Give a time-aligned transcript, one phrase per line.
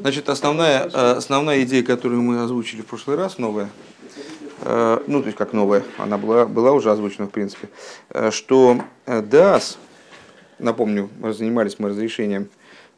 [0.00, 3.70] Значит, основная, э, основная идея, которую мы озвучили в прошлый раз, новая,
[4.62, 7.68] э, ну, то есть как новая, она была, была уже озвучена в принципе,
[8.10, 9.78] э, что ДАС,
[10.58, 12.48] напомню, занимались мы разрешением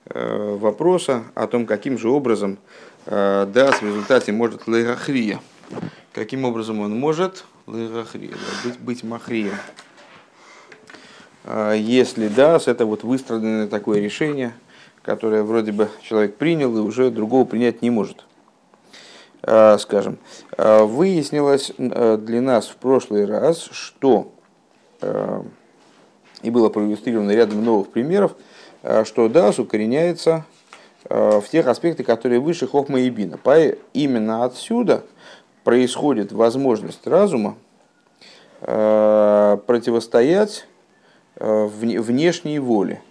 [0.08, 2.58] вопроса о том, каким же образом
[3.06, 5.40] ДАС в результате может лейрахрия.
[6.12, 9.54] Каким образом он может лейрахрия, да, быть, быть махрием.
[11.74, 14.54] Если ДАС, это вот выстраданное такое решение–
[15.06, 18.24] которое вроде бы человек принял и уже другого принять не может.
[19.42, 20.18] А, скажем,
[20.58, 24.32] а, выяснилось а, для нас в прошлый раз, что,
[26.42, 28.34] и было проиллюстрировано рядом новых примеров,
[29.04, 30.44] что дас укореняется
[31.04, 33.38] в тех аспектах, которые выше хохма и бина.
[33.92, 35.04] Именно отсюда
[35.64, 37.56] происходит возможность разума
[38.60, 40.66] противостоять
[41.36, 43.02] внешней воле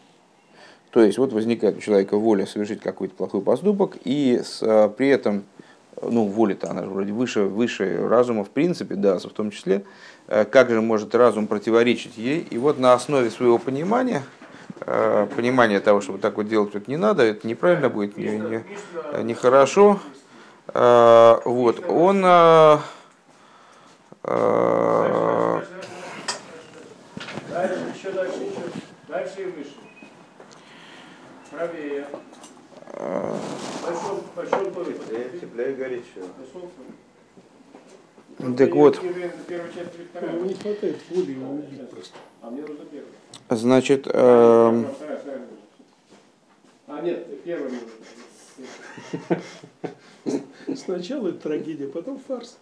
[0.95, 5.09] то есть вот возникает у человека воля совершить какой-то плохой поступок, и с, а, при
[5.09, 5.43] этом,
[6.01, 9.83] ну, воля-то она же вроде выше, выше разума в принципе, да, в том числе,
[10.29, 12.47] э, как же может разум противоречить ей?
[12.49, 14.23] И вот на основе своего понимания,
[14.79, 18.63] э, понимания того, что вот так вот делать тут не надо, это неправильно будет, нехорошо,
[19.17, 19.99] не, не хорошо,
[20.73, 22.79] э, вот, он Дальше,
[27.93, 28.61] еще дальше, еще.
[29.09, 29.84] Дальше и выше.
[31.55, 32.05] Правее.
[32.91, 34.99] Пошел, пошел повыше.
[35.39, 36.21] Теплее горячо.
[38.57, 38.99] Так вот.
[41.91, 42.17] Просто.
[42.41, 43.11] А мне нужно первая.
[43.49, 45.47] Значит, эм, вторая нужна.
[46.87, 47.79] А нет, нужна.
[50.75, 52.57] Сначала это трагедия, потом фарс.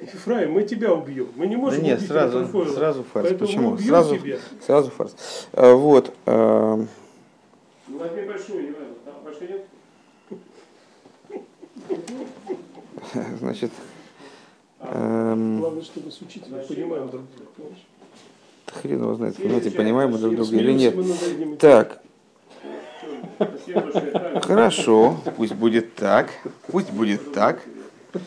[0.00, 1.28] Ефраим, мы тебя убьем.
[1.36, 3.28] Мы не да можем нет, убить сразу, сразу фарс.
[3.28, 3.78] Поэтому Почему?
[3.78, 4.38] Сразу, тебя.
[4.64, 5.14] сразу фарс.
[5.52, 6.14] Э, Вот.
[6.24, 6.86] эм, Ну
[7.96, 8.94] возьми большую, не надо.
[9.04, 9.66] Там большой нет?
[13.38, 13.70] Значит,
[14.80, 17.74] эм, Главное, чтобы с учителем понимаем друг друга.
[18.66, 21.58] хрен его знает, понимаете, понимаем мы друг друга или нет.
[21.58, 22.02] Так,
[24.42, 26.30] хорошо, пусть будет так,
[26.66, 27.60] пусть будет так.
[28.12, 28.22] же.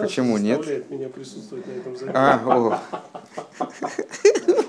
[0.00, 0.64] Почему нет?
[0.90, 1.96] меня присутствовать на этом.
[2.14, 2.78] А, о,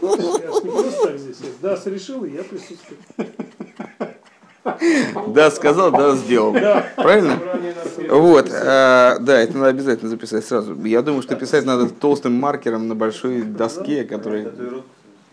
[0.01, 1.37] Я ж не просто так здесь.
[1.41, 2.99] Я Дас решил, и я присутствую.
[5.27, 6.53] Да, сказал, да, сделал.
[6.95, 7.39] Правильно?
[8.09, 10.75] Вот, э, да, это надо обязательно записать сразу.
[10.85, 14.47] Я думаю, что писать надо толстым маркером на большой доске, который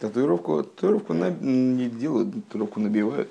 [0.01, 3.29] татуировку, татуировку на- не делают, татуировку набивают.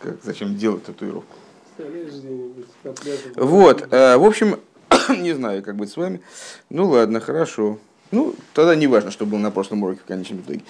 [0.00, 1.34] Как, зачем делать татуировку?
[3.36, 4.58] Вот, э, в общем,
[5.08, 6.20] не знаю, как быть с вами.
[6.70, 7.78] Ну ладно, хорошо.
[8.12, 10.60] Ну, тогда не важно, что было на прошлом уроке в конечном итоге.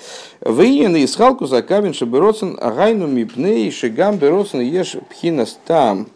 [0.40, 6.06] Выйен и схалку за кавин шабероцен агайну мипней шигам бероцен еш пхинас там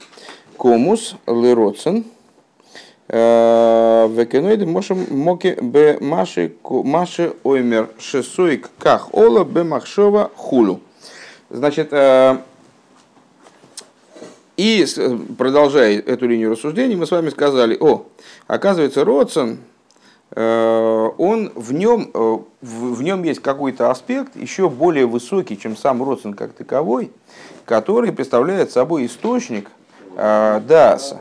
[0.57, 2.05] комус лероцен
[3.09, 10.81] векеноид мошем моке бе маши маши оймер шесуик ках ола бе махшова хулу.
[11.51, 12.39] Значит, э,
[14.57, 14.85] и
[15.39, 18.07] продолжая эту линию рассуждений, мы с вами сказали, о,
[18.49, 19.76] оказывается, Родсон, э,
[20.35, 26.35] он в нем, э, в, нем есть какой-то аспект еще более высокий, чем сам Родсон
[26.35, 27.13] как таковой,
[27.65, 29.71] который представляет собой источник
[30.17, 31.21] э, Дааса.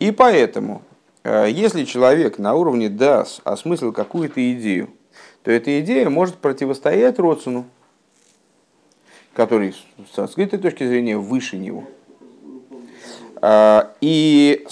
[0.00, 0.82] И поэтому,
[1.24, 4.88] э, если человек на уровне Даас осмыслил какую-то идею,
[5.42, 7.66] то эта идея может противостоять Родсону,
[9.34, 9.76] который
[10.12, 11.84] с открытой точки зрения выше него.
[14.00, 14.66] И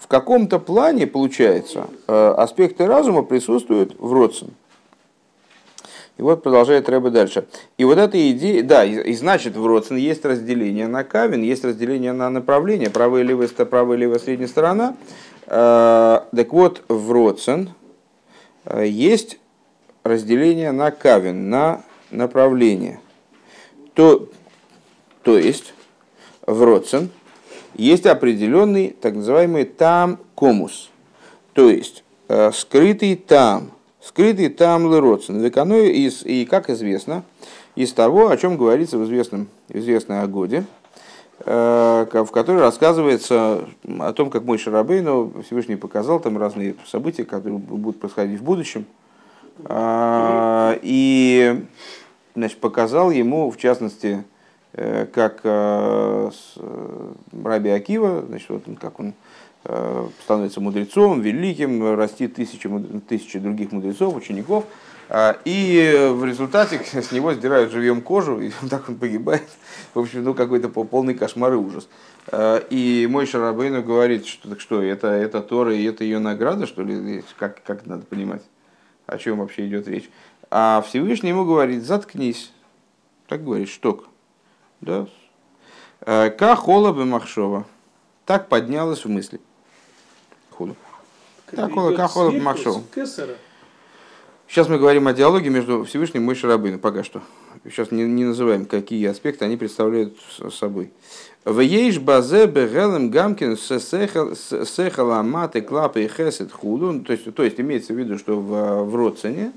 [0.00, 4.48] в каком-то плане, получается, э, аспекты разума присутствуют в Родсен.
[6.16, 7.46] И вот продолжает Рэбе дальше.
[7.78, 11.64] И вот эта идея, да, и, и значит в Родсен есть разделение на кавин, есть
[11.64, 14.96] разделение на направление, правая и левая, правая и левая средняя сторона.
[15.46, 17.70] Э, Так вот, в Родсен
[18.64, 19.38] э, есть
[20.02, 23.00] разделение на кавин, на направление.
[23.92, 24.28] То,
[25.22, 25.74] то есть
[26.46, 27.10] в Родсен
[27.80, 30.90] есть определенный так называемый там комус,
[31.54, 33.70] то есть э, скрытый там,
[34.02, 34.88] скрытый там.
[34.90, 37.22] Веканой из, и, как известно,
[37.76, 40.64] из того, о чем говорится в известном, известной Агоде,
[41.40, 43.64] э, в которой рассказывается
[43.98, 48.84] о том, как мой Шарабейну Всевышний показал там разные события, которые будут происходить в будущем.
[49.64, 51.64] А, И
[52.34, 54.29] значит, показал ему, в частности, э,
[54.72, 57.12] как э, э,
[57.44, 59.14] Раби Акива, значит, вот он, как он
[59.64, 62.68] э, становится мудрецом, великим, растит тысячи,
[63.08, 64.64] тысячи других мудрецов, учеников.
[65.08, 69.48] А, И в результате с него сдирают живьем кожу, и так он погибает.
[69.92, 71.88] В общем, ну какой-то пол- полный кошмар и ужас.
[72.70, 76.82] И мой Шарабейну говорит, что так что, это, это Тора и это ее награда, что
[76.82, 77.24] ли?
[77.38, 78.42] Как, как надо понимать?
[79.06, 80.08] О чем вообще идет речь?
[80.48, 82.52] А Всевышний ему говорит, заткнись.
[83.26, 84.09] Так говорит, шток.
[84.80, 85.06] Да?
[86.02, 87.64] Э, Ка хола бы махшова.
[88.26, 89.40] Так поднялась в мысли.
[90.50, 90.76] Худу.
[91.50, 92.72] Так, Ола, идет как Ола сверху, Махшоу.
[92.80, 93.34] с Кесара.
[94.46, 97.22] Сейчас мы говорим о диалоге между Всевышним и Шарабыном, пока что.
[97.64, 100.16] Сейчас не, не называем, какие аспекты они представляют
[100.52, 100.92] собой.
[101.44, 106.92] Вееш базе бегелем гамкин сехала маты клапы и хесед худу.
[106.92, 109.52] Ну, То есть, то есть имеется в виду, что в, в Родсене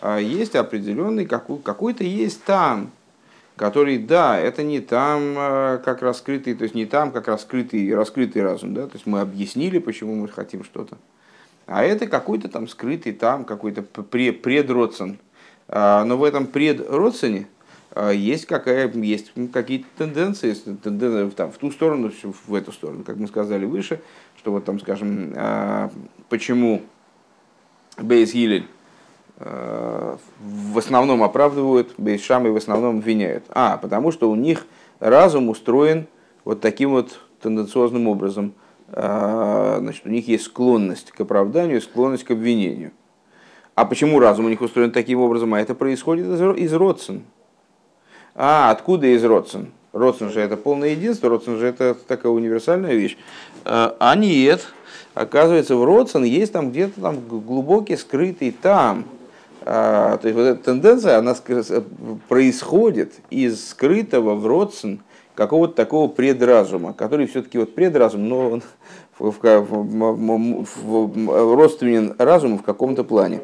[0.00, 2.90] а, есть определенный, какой- какой-то есть там,
[3.56, 8.42] который, да, это не там, а, как раскрытый, то есть не там, как раскрытый, раскрытый
[8.42, 10.98] разум, да, то есть мы объяснили, почему мы хотим что-то.
[11.66, 15.18] А это какой-то там скрытый там, какой-то пре- предродцен.
[15.68, 17.48] А, Но в этом предродцене
[17.92, 22.12] а, есть, какая, есть какие-то тенденции, с- тенден- там, в ту сторону,
[22.46, 24.00] в эту сторону, как мы сказали выше,
[24.38, 25.90] что вот там, скажем, а,
[26.28, 26.82] почему
[27.98, 28.75] Бейс Гилель э,
[29.38, 33.44] в основном оправдывают, Бейс Шамы в основном обвиняют.
[33.50, 34.66] А, потому что у них
[34.98, 36.06] разум устроен
[36.44, 38.54] вот таким вот тенденциозным образом.
[38.88, 42.92] А, Значит, у них есть склонность к оправданию, склонность к обвинению.
[43.74, 45.52] А почему разум у них устроен таким образом?
[45.52, 47.24] А это происходит из, ро- из родствен.
[48.34, 49.70] А, откуда из родствен?
[49.92, 53.18] Родствен же это полное единство, родствен же это такая универсальная вещь.
[53.64, 54.66] А а нет,
[55.14, 59.04] оказывается, в родствен есть там где-то там глубокий, скрытый там.
[59.68, 61.84] А, то есть вот эта тенденция, она ск-
[62.28, 65.00] происходит из скрытого в родствен
[65.34, 68.62] какого-то такого предразума, который все-таки вот предразум, но он
[69.18, 73.40] в, в, в- в- родственен разуму в каком-то плане.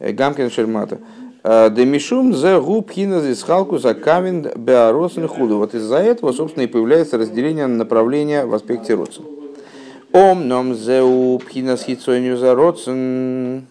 [0.00, 0.98] Э, Гамкин Шермата.
[1.44, 5.58] Демишум за губ хиназ халку за камен беаросен худу.
[5.58, 9.26] Вот из-за этого, собственно, и появляется разделение на направления в аспекте родствен.
[10.12, 13.66] Ом ном зеу пхинас хитсойню за родствен.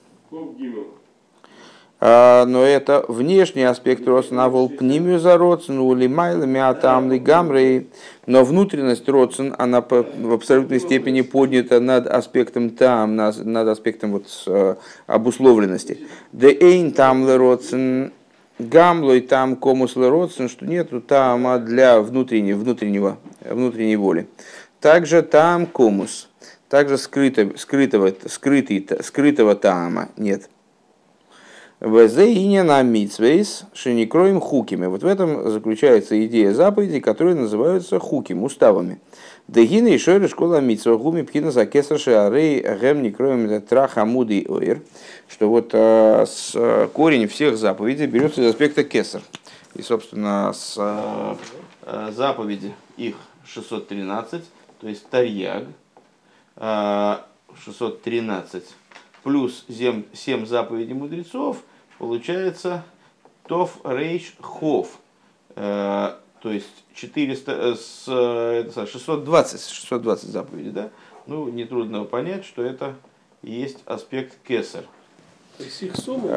[2.04, 7.92] А, но это внешний аспект родствена, вол пнимию за родствен, ули майлами атамли гамрей,
[8.26, 14.76] но внутренность родствен, она в абсолютной степени поднята над аспектом там, над, аспектом вот, э,
[15.06, 16.00] обусловленности.
[16.32, 18.12] Де эйн там родствен,
[18.58, 24.28] гамлой там комус родствен, что нету тама для внутреннего, внутреннего, внутренней воли.
[24.80, 26.30] Также там комус,
[26.68, 30.50] также скрыто, скрытого, скрытый, скрытого тама нет.
[31.82, 34.86] Везе на митсвейс шеникроем хукими.
[34.86, 39.00] Вот в этом заключается идея заповедей, которые называются хуким, уставами.
[39.48, 44.84] Дегина и шойры школа митсва гуми пхина за кесар шеарей гем никроем траха муды ойр.
[45.28, 49.24] Что вот э, с, э, корень всех заповедей берется из аспекта кесар.
[49.74, 51.36] И, собственно, с э,
[51.88, 54.44] э, заповеди их 613,
[54.82, 55.64] то есть тарьяг,
[56.58, 57.16] э,
[57.66, 58.66] 613
[59.24, 61.58] плюс 7 заповедей мудрецов,
[62.02, 62.84] получается
[63.46, 65.00] Тов Рейш Хов.
[65.56, 66.66] Э, То есть
[66.96, 70.90] 400, э, с, э, это, 620, 620 заповедей, да?
[71.28, 72.96] Ну, нетрудно понять, что это
[73.44, 74.84] есть аспект кесар.
[75.60, 76.30] То есть их сумма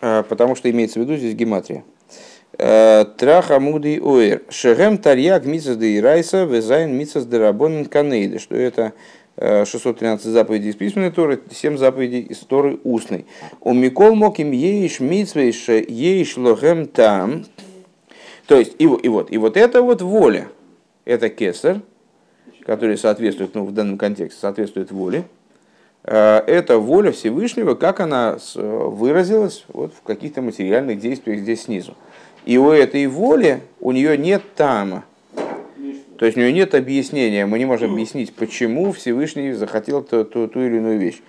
[0.00, 1.82] А, потому что имеется в виду здесь гематрия.
[2.52, 4.42] Траха муды оэр.
[4.50, 8.38] Шерем тарьяк мицас де ирайса везайн мицас де рабонен канейды.
[8.38, 8.92] Что это
[9.38, 13.26] 613 заповедей из письменной Торы, 7 заповедей из Торы устной.
[13.60, 17.44] У Микол мог им еиш мицвейш еиш лохем там.
[18.46, 20.48] То есть, и, и вот, и вот это вот воля,
[21.04, 21.80] это кесар,
[22.64, 25.24] который соответствует, ну, в данном контексте, соответствует воле.
[26.04, 31.94] Э, Это воля Всевышнего, как она с- выразилась вот в каких-то материальных действиях здесь снизу.
[32.44, 35.04] И у этой воли у нее нет тама.
[36.18, 37.46] То есть у нее нет объяснения.
[37.46, 41.20] Мы не можем объяснить, почему Всевышний захотел ту, ту, ту или иную вещь.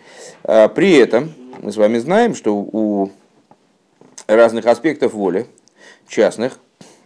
[0.44, 3.12] А При этом мы с вами знаем, что у
[4.27, 5.46] разных аспектов воли,
[6.08, 6.60] частных,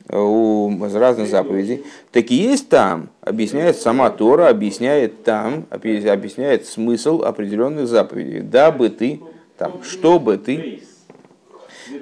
[0.09, 7.23] у разных заповедей, так и есть там, объясняет сама Тора, объясняет там, объяс- объясняет смысл
[7.23, 8.41] определенных заповедей.
[8.41, 9.21] Дабы ты,
[9.57, 10.81] там, чтобы ты,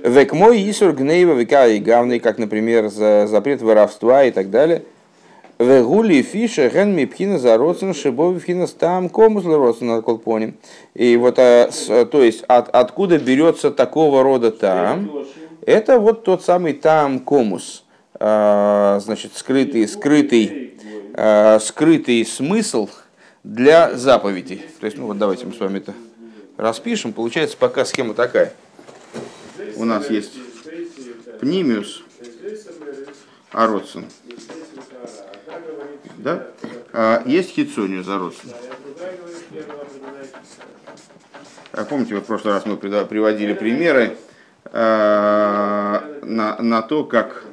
[0.03, 4.83] Век мой Исур Гнейва века и гавный, как, например, за запрет воровства и так далее.
[5.59, 10.53] Вегули фиша ген мипхина за родствен шибови фина там комус родствен на колпоне.
[10.93, 15.25] И вот, а, с- то есть, от, откуда берется такого рода там?
[15.65, 20.75] Это вот тот самый там комус, а, значит, скрытый, скрытый,
[21.13, 22.87] а, скрытый смысл
[23.43, 24.63] для заповедей.
[24.79, 25.93] То есть, ну вот давайте мы с вами это
[26.55, 28.53] распишем, получается пока схема такая.
[29.75, 30.35] У нас есть
[31.41, 32.03] Пнимиус,
[33.51, 34.05] Ароцин.
[36.19, 36.47] Да?
[36.91, 38.49] А есть Хитсониус Ароцин.
[41.71, 44.17] А Помните, в прошлый раз мы приводили примеры
[44.65, 47.45] э, на, на то, как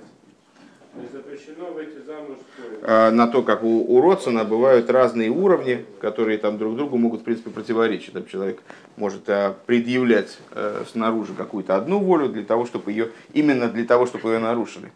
[2.82, 7.20] э, на то, как у, у Родсона бывают разные уровни, которые там друг другу могут,
[7.20, 8.14] в принципе, противоречить.
[8.14, 8.60] Там человек
[8.96, 14.06] может э, предъявлять э, снаружи какую-то одну волю для того, чтобы ее, именно для того,
[14.06, 14.90] чтобы ее нарушили.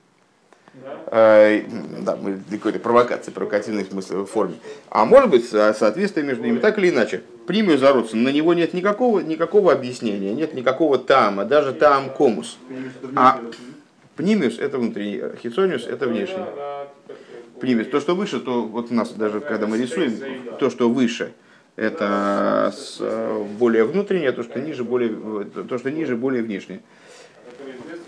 [1.06, 1.62] Э,
[2.02, 4.54] Да, мы какой-то провокации, провокативной смысле, форме.
[4.88, 7.22] А может быть, со- соответствие между ними, так или иначе.
[7.46, 12.58] Премию за Родсона, на него нет никакого, никакого объяснения, нет никакого тама, даже там комус.
[13.16, 13.40] А
[14.16, 16.44] Пнимиус это внутренний, хитсониус это внешний.
[17.60, 17.88] Пнимиус.
[17.88, 20.14] То, что выше, то вот у нас даже когда мы рисуем,
[20.58, 21.32] то, что выше,
[21.76, 23.00] это с,
[23.58, 25.10] более внутреннее, то, что ниже более,
[25.44, 26.80] то, что ниже более внешнее.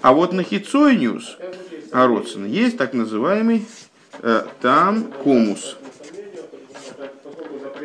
[0.02, 1.38] А вот на хитсониус
[1.92, 3.66] Ароцина есть так называемый
[4.20, 5.76] э, там комус.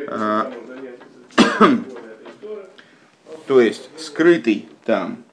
[0.10, 0.54] А,
[3.48, 5.24] то есть скрытый там.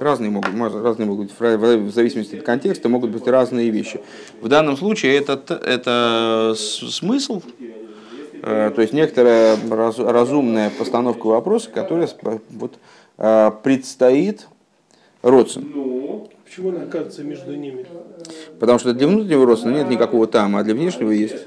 [0.00, 4.00] Разные могут, разные могут быть, в зависимости от контекста, могут быть разные вещи.
[4.40, 7.42] В данном случае это, это смысл,
[8.42, 12.08] э, то есть некоторая раз- разумная постановка вопроса, которая
[12.50, 12.74] вот,
[13.18, 14.48] э, предстоит
[15.22, 15.72] родственным.
[15.74, 17.86] Ну, Почему она оказывается между ними?
[18.60, 21.46] Потому что для внутреннего родственного нет никакого там, а для внешнего есть.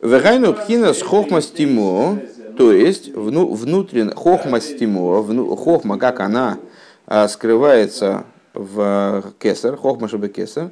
[0.00, 2.20] Вегайну пхина с хохма стимо,
[2.56, 6.58] то есть вну, внутренне, хохма стимо, вну, хохма, как она
[7.06, 10.70] а, скрывается в кесар, хохма шабе кесар,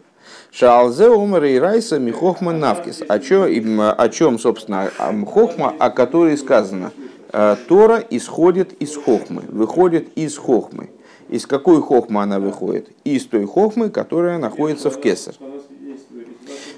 [0.52, 3.02] шалзе умер и райса ми хохма навкис.
[3.08, 4.90] О чем, о чем, собственно,
[5.26, 6.92] хохма, о которой сказано.
[7.32, 10.90] А, Тора исходит из хохмы, выходит из хохмы.
[11.28, 12.90] Из какой хохмы она выходит?
[13.04, 15.34] Из той хохмы, которая находится в кесар.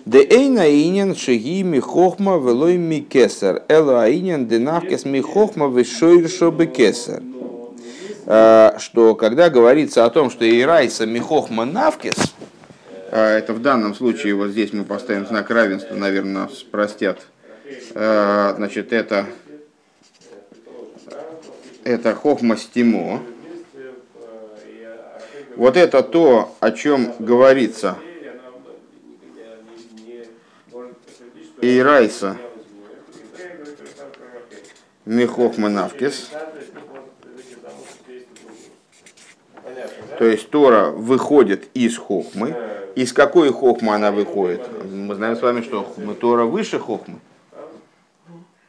[0.07, 3.63] Де эйна инен шеги ми хохма велой ми кесар.
[3.69, 7.23] Эло аинен динавкес ми хохма вешойль шобы кесар.
[8.79, 12.17] Что когда говорится о том, что Ирайса ми хохма навкес,
[13.11, 17.21] это в данном случае, вот здесь мы поставим знак равенства, наверное, нас простят.
[17.95, 19.27] А, Значит, это,
[21.85, 23.21] это хохма стимо.
[25.57, 27.97] Вот это то, о чем говорится
[31.65, 32.37] Ирайса
[35.07, 36.31] Михохма Навкис.
[40.19, 42.55] То есть Тора выходит из хохмы.
[42.95, 44.61] Из какой хохмы она выходит?
[44.85, 45.91] Мы знаем с вами, что
[46.21, 47.19] Тора выше хохмы.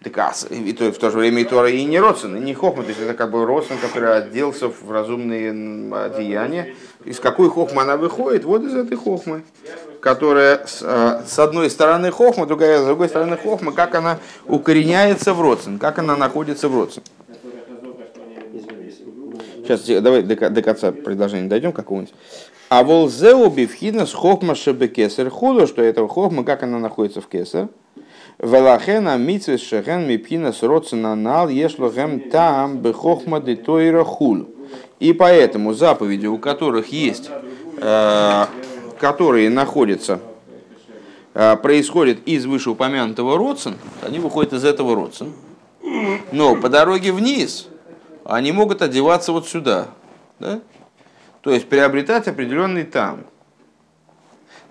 [0.01, 2.53] Так, а, и то, в то же время и Тора и не родствен, и не
[2.53, 2.83] хохма.
[2.83, 6.75] То есть это как бы родствен, который оделся в разумные м, одеяния.
[7.03, 8.45] Из какой хохмы она выходит?
[8.45, 9.43] Вот из этой хохмы.
[10.05, 15.33] Которая с, э, с одной стороны хохма, другая, с другой стороны хохма, как она укореняется
[15.33, 17.03] в родствен, как она находится в родствен.
[19.63, 22.13] Сейчас давай до, до конца предложения дойдем какого-нибудь.
[22.69, 27.69] А волзеу бифхина с хохма шебекесер худу, что это хохма, как она находится в кесер.
[28.38, 34.45] Велахена митвес шехен мипхина с родсена нал ешлохем там бехохма де тойра хул.
[35.00, 37.31] И поэтому заповеди, у которых есть,
[37.81, 38.45] э,
[38.99, 40.19] которые находятся,
[41.33, 45.33] э, происходят из вышеупомянутого родсен, они выходят из этого родсен.
[46.31, 47.67] Но по дороге вниз
[48.23, 49.87] они могут одеваться вот сюда.
[50.39, 50.61] Да?
[51.41, 53.25] То есть приобретать определенный там.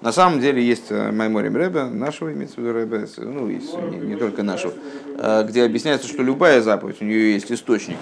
[0.00, 3.96] На самом деле есть э, Майморим Рэбе, нашего имеется в виду Рэбе, ну с- не,
[3.98, 4.74] не только нашего,
[5.16, 7.96] э, где объясняется, что любая заповедь, у нее есть источник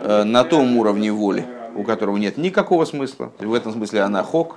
[0.00, 3.30] э, на том уровне воли, у которого нет никакого смысла.
[3.38, 4.56] Есть В этом смысле она хок,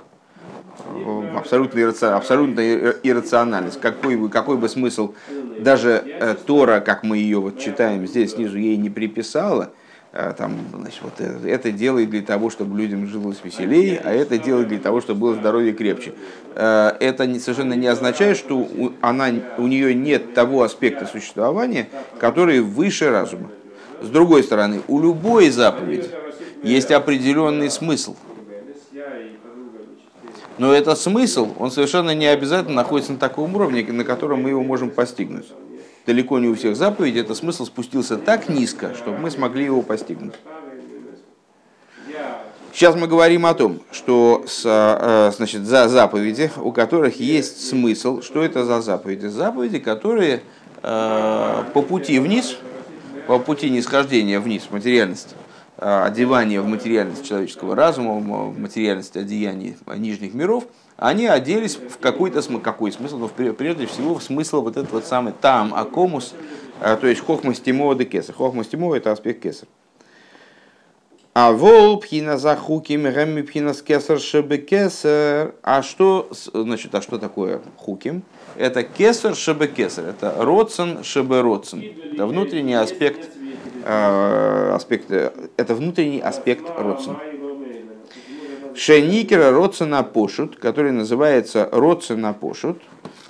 [1.36, 3.80] абсолютно, ирраци- абсолютно ир- иррациональность.
[3.80, 5.14] Какой бы, какой бы смысл
[5.58, 9.70] даже э, Тора, как мы ее вот читаем здесь снизу, ей не приписала,
[10.12, 14.38] э, там, значит, вот это, это делает для того, чтобы людям жилось веселее, а это
[14.38, 16.12] делает для того, чтобы было здоровье крепче.
[16.54, 21.88] Э, Это не- совершенно не означает, что у, она, у нее нет того аспекта существования,
[22.18, 23.50] который выше разума.
[24.00, 26.08] С другой стороны, у любой заповеди
[26.62, 28.14] есть определенный смысл.
[30.58, 34.62] Но этот смысл, он совершенно не обязательно находится на таком уровне, на котором мы его
[34.62, 35.46] можем постигнуть.
[36.06, 40.34] Далеко не у всех заповедей этот смысл спустился так низко, чтобы мы смогли его постигнуть.
[42.72, 48.22] Сейчас мы говорим о том, что с, э, значит, за заповеди, у которых есть смысл,
[48.22, 49.26] что это за заповеди?
[49.26, 50.42] Заповеди, которые
[50.82, 52.56] э, по пути вниз,
[53.26, 55.34] по пути нисхождения вниз в материальность,
[55.78, 60.64] э, одевания в материальность человеческого разума, в материальность одеяний нижних миров,
[60.96, 65.06] они оделись в какой-то смысл, какой смысл, но прежде всего в смысл вот этот вот
[65.06, 66.34] самый там акомус,
[66.80, 68.34] то есть хохма стимова де кесар.
[68.34, 69.68] Хохма стимова это аспект кесар.
[71.40, 75.54] А вол пхина за хуким гэмми пхина кесар шебе кесар.
[75.62, 78.24] А что, значит, а что такое хуким?
[78.56, 80.06] Это кесар шебе кесар.
[80.06, 81.84] Это родсен шебе родсен.
[82.12, 83.37] Это внутренний аспект, э,
[83.84, 87.16] аспект, это внутренний аспект родсен.
[88.74, 92.80] Шеникера родсена пошут, который называется родсена пошут,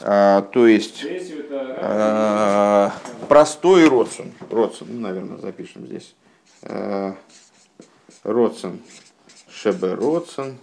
[0.00, 2.90] э, то есть э,
[3.28, 4.34] простой родсен.
[4.50, 6.14] Родсен, ну, наверное, запишем здесь.
[6.62, 7.14] Э,
[8.24, 8.80] Родсен,
[9.48, 10.58] Шебе Родсен,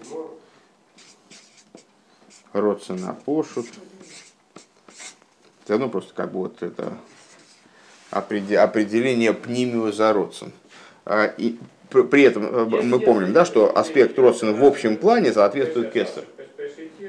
[2.54, 3.68] Родсен Апошут.
[5.63, 6.98] Это ну, просто как бы вот это
[8.16, 10.52] определение пнимиоза Родсен.
[11.06, 11.58] А, и
[11.90, 16.24] при этом э, мы помним, да, что аспект Родсена в общем плане соответствует Кесар.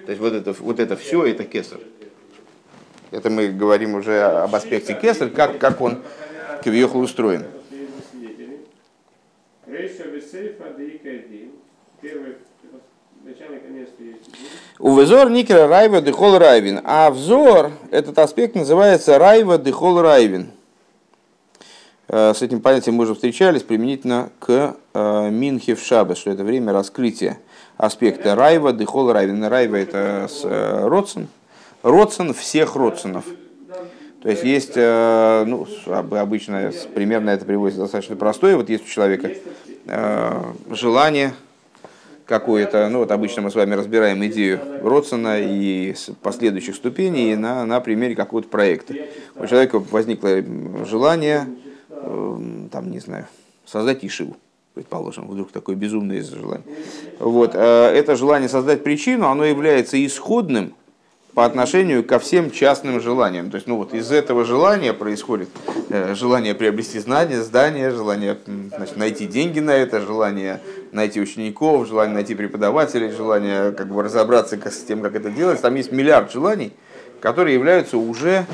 [0.04, 1.80] То есть вот это, вот это все это Кесар.
[3.10, 6.02] Это мы говорим уже об аспекте Кесар, как, как он
[6.62, 7.44] квиехал устроен.
[14.78, 16.80] У взор Никера Райва Дехол Райвин.
[16.84, 20.52] А взор, этот аспект называется Райва Дехол Райвин.
[22.08, 26.44] Э, с этим понятием мы уже встречались применительно к э, Минхе в Шабас, что это
[26.44, 27.38] время раскрытия
[27.76, 29.44] аспекта Райва Дехол Райвин.
[29.44, 31.28] Райва это с э, Родсен.
[31.82, 33.24] Родсен всех Родсенов.
[34.22, 38.56] То есть есть, ну, обычно примерно это приводится достаточно простое.
[38.56, 39.30] Вот есть у человека
[40.68, 41.32] желание
[42.24, 47.78] какое-то, ну вот обычно мы с вами разбираем идею Родсона и последующих ступеней на, на
[47.78, 48.94] примере какого-то проекта.
[49.36, 50.42] У человека возникло
[50.84, 51.46] желание,
[52.70, 53.26] там, не знаю,
[53.64, 54.36] создать Ишиву,
[54.74, 56.66] предположим, вдруг такое безумное желание.
[57.18, 57.52] Вот.
[57.54, 60.74] Э, это желание создать причину, оно является исходным
[61.34, 63.50] по отношению ко всем частным желаниям.
[63.50, 65.50] То есть, ну вот из этого желания происходит
[65.90, 68.38] э, желание приобрести знания, здание, желание
[68.74, 70.60] значит, найти деньги на это, желание
[70.92, 75.60] найти учеников, желание найти преподавателей, желание как бы разобраться с тем, как это делать.
[75.60, 76.72] Там есть миллиард желаний,
[77.20, 78.46] которые являются уже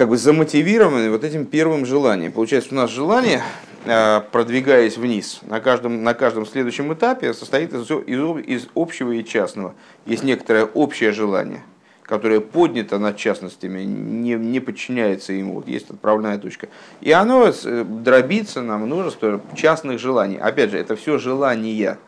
[0.00, 2.32] как бы замотивированы вот этим первым желанием.
[2.32, 3.42] Получается, у нас желание,
[3.84, 9.22] э, продвигаясь вниз, на каждом, на каждом следующем этапе состоит из, из, из общего и
[9.22, 9.74] частного.
[10.06, 11.62] Есть некоторое общее желание,
[12.02, 16.70] которое поднято над частностями, не, не подчиняется ему, вот есть отправная точка.
[17.02, 20.38] И оно э, дробится на множество частных желаний.
[20.38, 21.98] Опять же, это все желания.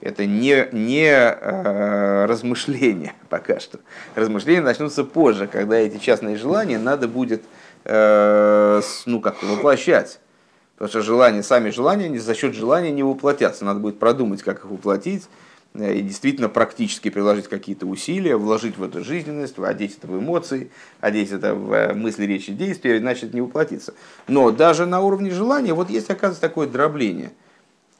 [0.00, 3.80] Это не, не э, размышления пока что.
[4.14, 7.42] Размышления начнутся позже, когда эти частные желания надо будет
[7.84, 10.20] э, ну, как-то воплощать.
[10.74, 13.64] Потому что желания, сами желания за счет желания не воплотятся.
[13.64, 15.28] Надо будет продумать, как их воплотить
[15.74, 20.70] Э, и действительно практически приложить какие-то усилия, вложить в эту жизненность, одеть это в эмоции,
[21.00, 23.94] одеть это в э, мысли, речи, действия, иначе это не воплотится.
[24.26, 27.32] Но даже на уровне желания вот есть, оказывается, такое дробление.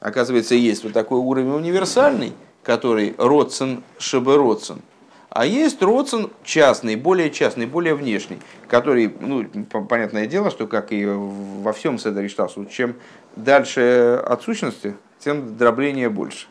[0.01, 2.33] Оказывается, есть вот такой уровень универсальный,
[2.63, 4.81] который родсен, шеберодсен.
[5.29, 9.45] А есть родсен частный, более частный, более внешний, который, ну,
[9.89, 12.97] понятное дело, что как и во всем Седаре Штасу, чем
[13.37, 16.49] дальше от сущности, тем дробление больше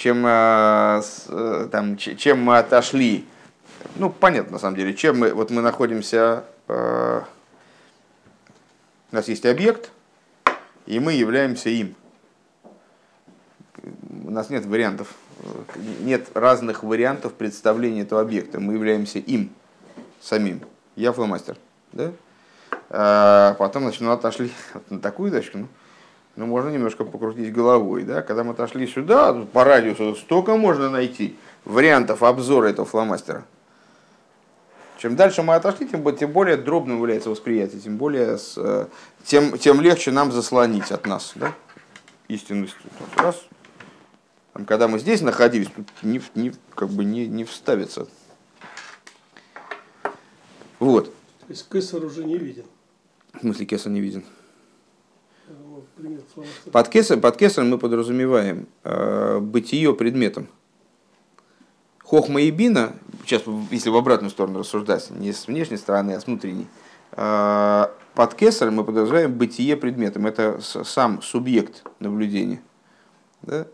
[0.00, 3.26] чем, э, э, там, чем мы отошли.
[3.96, 7.20] Ну, понятно, на самом деле, чем мы, вот мы находимся, э,
[9.12, 9.90] у нас есть объект,
[10.86, 11.94] и мы являемся им.
[14.30, 15.08] У нас нет вариантов,
[16.02, 18.60] нет разных вариантов представления этого объекта.
[18.60, 19.50] Мы являемся им,
[20.20, 20.60] самим.
[20.94, 21.56] Я фломастер.
[21.90, 22.12] Да?
[22.90, 24.52] А потом, значит, ну, отошли
[24.88, 25.66] на такую точку, ну,
[26.36, 28.04] ну, можно немножко покрутить головой.
[28.04, 28.22] Да?
[28.22, 33.44] Когда мы отошли сюда, по радиусу столько можно найти вариантов обзора этого фломастера.
[34.98, 38.86] Чем дальше мы отошли, тем, тем более дробным является восприятие, тем более с, э,
[39.24, 41.52] тем, тем легче нам заслонить от нас да?
[42.28, 42.76] истинность.
[43.16, 43.49] Раз.
[44.52, 48.08] Там, когда мы здесь находились, тут не, не, как бы не, не вставится.
[50.78, 51.06] Вот.
[51.40, 52.64] То есть Кесар уже не виден.
[53.34, 54.24] В смысле Кесар не виден?
[56.72, 60.48] Под кесарем, под кесарем мы подразумеваем э, бытие предметом.
[62.04, 66.26] Хохма и Бина, сейчас, если в обратную сторону рассуждать, не с внешней стороны, а с
[66.26, 66.66] внутренней,
[67.12, 70.26] э, под кесарем мы подразумеваем бытие предметом.
[70.26, 72.62] Это сам субъект наблюдения.
[73.42, 73.66] Да?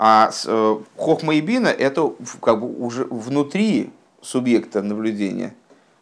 [0.00, 3.90] А э, хохма и бина это как бы уже внутри
[4.22, 5.54] субъекта наблюдения,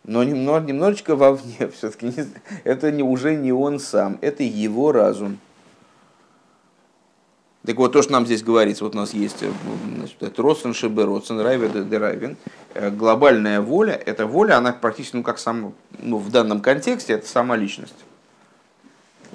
[0.04, 2.12] но немного, немножечко вовне все-таки.
[2.64, 5.38] Это не, уже не он сам, это его разум.
[7.64, 9.50] Так вот, то, что нам здесь говорится, вот у нас есть э,
[9.96, 12.36] значит, это Родсен Шебе, Родсен Райвен.
[12.74, 17.26] Э, Глобальная воля, эта воля, она практически, ну, как сам, ну, в данном контексте, это
[17.26, 17.96] сама личность.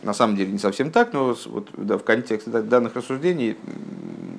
[0.03, 3.55] На самом деле не совсем так, но вот, да, в контексте да- данных рассуждений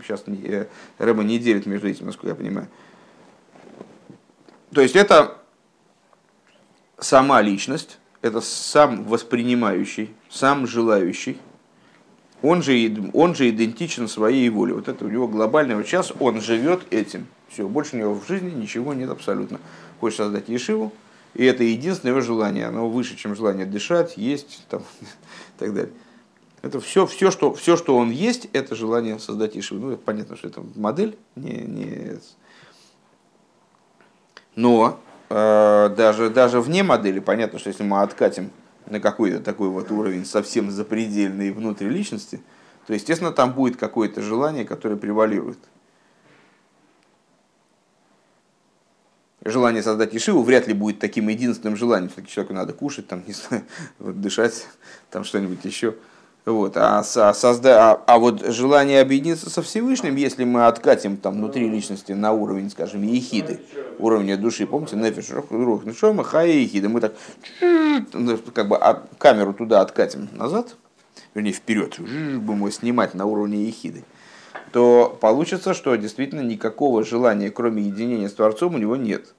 [0.03, 0.67] сейчас не, э,
[0.99, 2.69] не делит между этим, насколько я понимаю.
[4.73, 5.39] То есть это
[6.99, 11.39] сама личность, это сам воспринимающий, сам желающий,
[12.43, 14.75] он же, он же идентичен своей воле.
[14.75, 15.77] Вот это у него глобальный.
[15.77, 17.27] Вот сейчас он живет этим.
[17.49, 19.61] Все, больше у него в жизни ничего нет абсолютно.
[20.01, 20.93] Хочет создать Ешиву,
[21.35, 22.67] и это единственное его желание.
[22.67, 24.83] Оно выше, чем желание дышать, есть там,
[25.63, 25.93] так далее.
[26.63, 29.91] Это все, все, что, все, что он есть, это желание создать Ешиву.
[29.91, 32.19] Ну, понятно, что это модель, не, не...
[34.55, 38.51] Но э, даже, даже вне модели понятно, что если мы откатим
[38.87, 42.43] на какой-то такой вот уровень совсем запредельный внутри личности,
[42.87, 45.59] то, естественно, там будет какое-то желание, которое превалирует.
[49.45, 52.11] Желание создать Ешиву вряд ли будет таким единственным желанием.
[52.11, 53.65] Все-таки человеку надо кушать, там, не знаю,
[53.99, 54.67] дышать,
[55.11, 55.95] там что-нибудь еще.
[56.45, 56.77] Вот.
[56.77, 57.93] А, со- созда...
[57.93, 62.71] а, а вот желание объединиться со Всевышним, если мы откатим там внутри личности на уровень,
[62.71, 63.61] скажем, ехиды,
[63.99, 67.15] уровня души, помните, нефиш, рух, нишома, хая ехида, мы так
[68.13, 70.77] ну, как бы а, камеру туда откатим назад,
[71.35, 74.05] вернее вперед, будем его снимать на уровне ехиды,
[74.73, 79.35] то получится, что действительно никакого желания, кроме единения с Творцом, у него нет.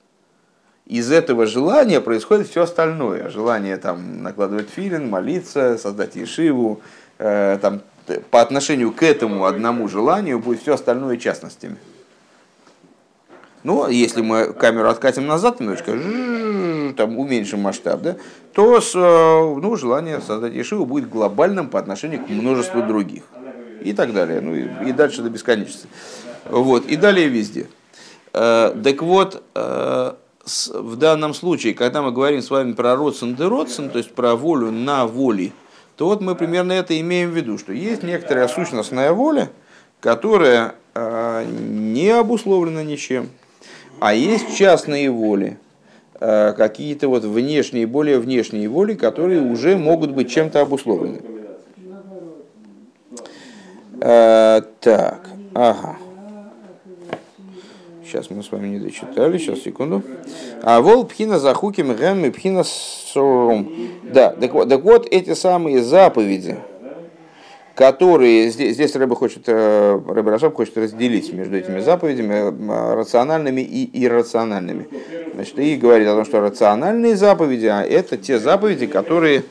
[0.85, 3.29] Из этого желания происходит все остальное.
[3.29, 6.81] Желание там, накладывать филин, молиться, создать ешиву.
[7.17, 7.81] Э, там,
[8.29, 11.77] по отношению к этому одному желанию будет все остальное частностями.
[13.63, 15.93] Но если мы камеру откатим назад немножечко,
[16.97, 18.17] там, уменьшим масштаб, да,
[18.51, 23.23] то э, ну, желание создать Ешиву будет глобальным по отношению к множеству других.
[23.83, 24.41] И так далее.
[24.41, 25.87] Ну и, и дальше до бесконечности.
[26.45, 26.85] Вот.
[26.85, 27.67] И далее везде.
[28.33, 30.13] Э, так вот, э,
[30.73, 34.35] в данном случае, когда мы говорим с вами про родсен де родсен, то есть про
[34.35, 35.51] волю на воле,
[35.95, 39.49] то вот мы примерно это имеем в виду, что есть некоторая сущностная воля,
[39.99, 43.29] которая э, не обусловлена ничем,
[43.99, 45.57] а есть частные воли,
[46.19, 51.19] какие-то вот внешние, более внешние воли, которые уже могут быть чем-то обусловлены.
[54.05, 55.95] Э, так, ага.
[58.05, 60.03] Сейчас мы с вами не дочитали, сейчас, секунду.
[60.61, 63.71] А вол пхина захуким гэм и пхина сором.
[64.03, 66.57] Да, так вот, так вот эти самые заповеди,
[67.75, 73.61] которые здесь, здесь Рэбе хочет, э, Рэбе Рашаб хочет разделить между этими заповедями э, рациональными
[73.61, 74.85] и иррациональными.
[75.33, 79.45] Значит, и говорит о том, что рациональные заповеди, а это те заповеди, которые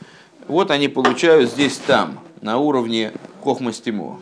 [0.47, 3.13] вот они получают здесь там, на уровне
[3.43, 4.19] хохмастимо.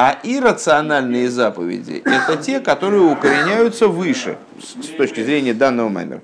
[0.00, 6.22] А иррациональные заповеди– это те, которые укореняются выше, с точки зрения данного маймера.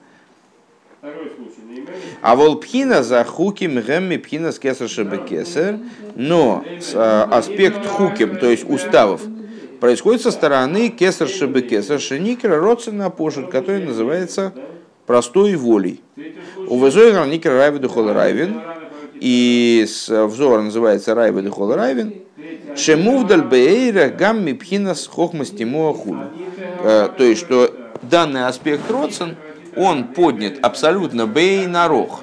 [2.22, 5.80] А волпхина за хуким гэмми пхина с кесар шебекесер,
[6.14, 9.22] но а, аспект хуким, то есть уставов,
[9.80, 14.52] происходит со стороны кесар шебекесер шеникера родсена пошут, который называется
[15.04, 16.00] простой волей.
[16.68, 18.60] У Везойра Никер Райведу Хол Райвен,
[19.14, 22.14] и с взора называется Райведу Хол Райвен,
[22.76, 26.24] Шемувдаль Бейра Гамми Пхинас Хохмастимуа Худу.
[26.82, 27.70] Э, То есть, что
[28.02, 29.36] данный аспект Родсен,
[29.76, 32.22] он поднят абсолютно бейнарох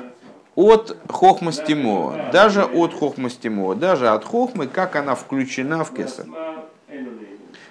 [0.55, 6.25] от хохмастимо, даже от хохмастимо, даже от хохмы, как она включена в кесар.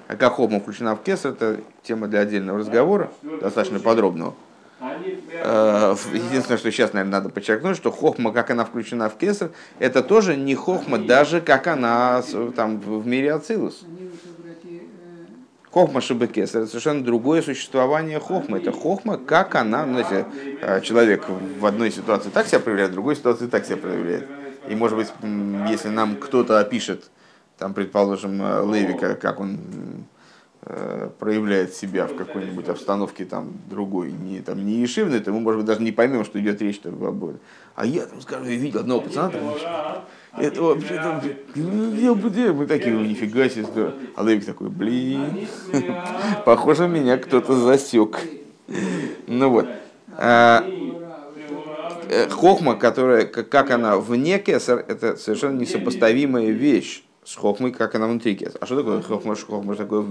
[0.09, 4.35] А как хохма включена в кесар, это тема для отдельного разговора, достаточно подробного.
[4.81, 10.03] Э, Единственное, что сейчас, наверное, надо подчеркнуть, что хохма, как она включена в кесар, это
[10.03, 12.23] тоже не хохма, даже как она
[12.57, 13.85] там в мире Ацилус.
[15.71, 18.59] Хохма Шибекесар– это совершенно другое существование хохмы.
[18.59, 20.27] Это хохма, как она, знаете,
[20.61, 24.27] э, человек в одной ситуации так себя проявляет, в другой ситуации так себя проявляет.
[24.69, 25.09] И, может быть,
[25.69, 27.11] если нам кто-то опишет,
[27.57, 29.59] там, предположим, э, Левика, как он
[31.19, 35.67] проявляет себя в какой-нибудь обстановке там другой, не, там, не ешивной, то мы, может быть,
[35.67, 37.25] даже не поймем, что идет речь об...
[37.75, 39.41] А я там, скажем, я видел одного пацана, там,
[40.37, 41.37] Это вообще там, бы-
[42.37, 43.95] я- мы такие, «Ну, нифига себе, здорово».
[44.17, 45.49] А Левик такой, блин,
[46.45, 48.19] похоже, меня кто-то засек.
[49.27, 49.67] Ну вот.
[50.19, 50.63] А,
[52.09, 58.09] э, Хохма, которая, как она вне кесар, это совершенно несопоставимая вещь с хохмой, как она
[58.09, 58.57] внутри кесар.
[58.61, 60.05] А что такое хохма, хохма, такое,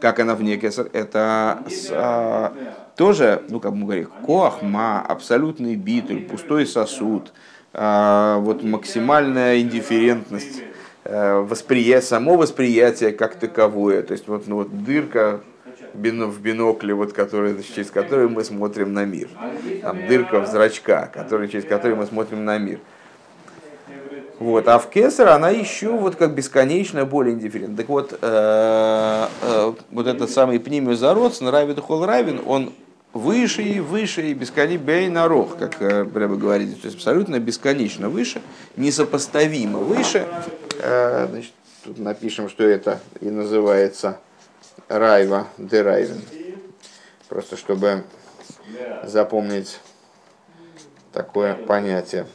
[0.00, 0.88] как она вне кесар?
[0.92, 2.54] Это с, а,
[2.96, 7.32] тоже, ну как мы говорим, кохма, абсолютный битуль, пустой сосуд,
[7.72, 10.62] а, вот максимальная индифферентность,
[11.02, 14.04] э, восприятие, само восприятие как таковое.
[14.04, 15.40] То есть вот, ну, вот дырка
[15.92, 19.28] в бинокле, вот, который, через который мы смотрим на мир.
[19.82, 22.78] Там дырка в зрачка, который, через который мы смотрим на мир.
[24.38, 24.68] Вот.
[24.68, 27.76] А в Кесар она еще вот как бесконечно более индифферентна.
[27.76, 32.72] Так вот, э, э, вот этот самый пнимиус зародс, Равид Хол Равин, он
[33.12, 37.40] выше и выше и бесконечно бей на рог, как э, Рэбе говорит, то есть абсолютно
[37.40, 38.40] бесконечно выше,
[38.76, 40.28] несопоставимо выше.
[40.78, 44.20] Значит, тут напишем, что это и называется
[44.88, 46.22] Райва де Райвен.
[47.28, 48.04] Просто чтобы
[49.02, 49.80] запомнить
[51.12, 52.26] такое понятие.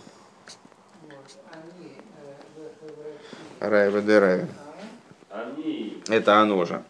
[3.63, 4.47] Райва де Райвен.
[6.09, 6.81] Это оно же.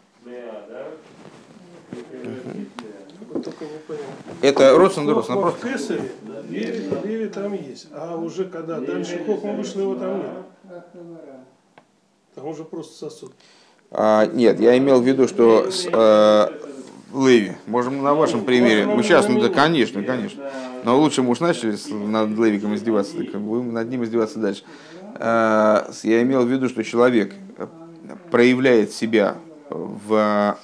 [4.42, 5.66] Это родственно родственно Хохма просто.
[5.66, 6.02] в Кесаре,
[6.50, 7.88] Леви, Леви там есть.
[7.92, 10.84] А уже когда дальше Хохма вышла, его там нет.
[12.34, 13.32] Там уже просто сосуд.
[13.90, 16.48] А, нет, я имел в виду, что с э,
[17.14, 18.86] Леви, можем на вашем примере.
[18.86, 20.50] Ну, сейчас, ну да, конечно, конечно.
[20.84, 24.64] Но лучше мы уж начали с- над Левиком издеваться, так будем над ним издеваться дальше.
[25.14, 27.34] Э, я имел в виду, что человек
[28.30, 29.36] проявляет себя
[29.70, 30.56] в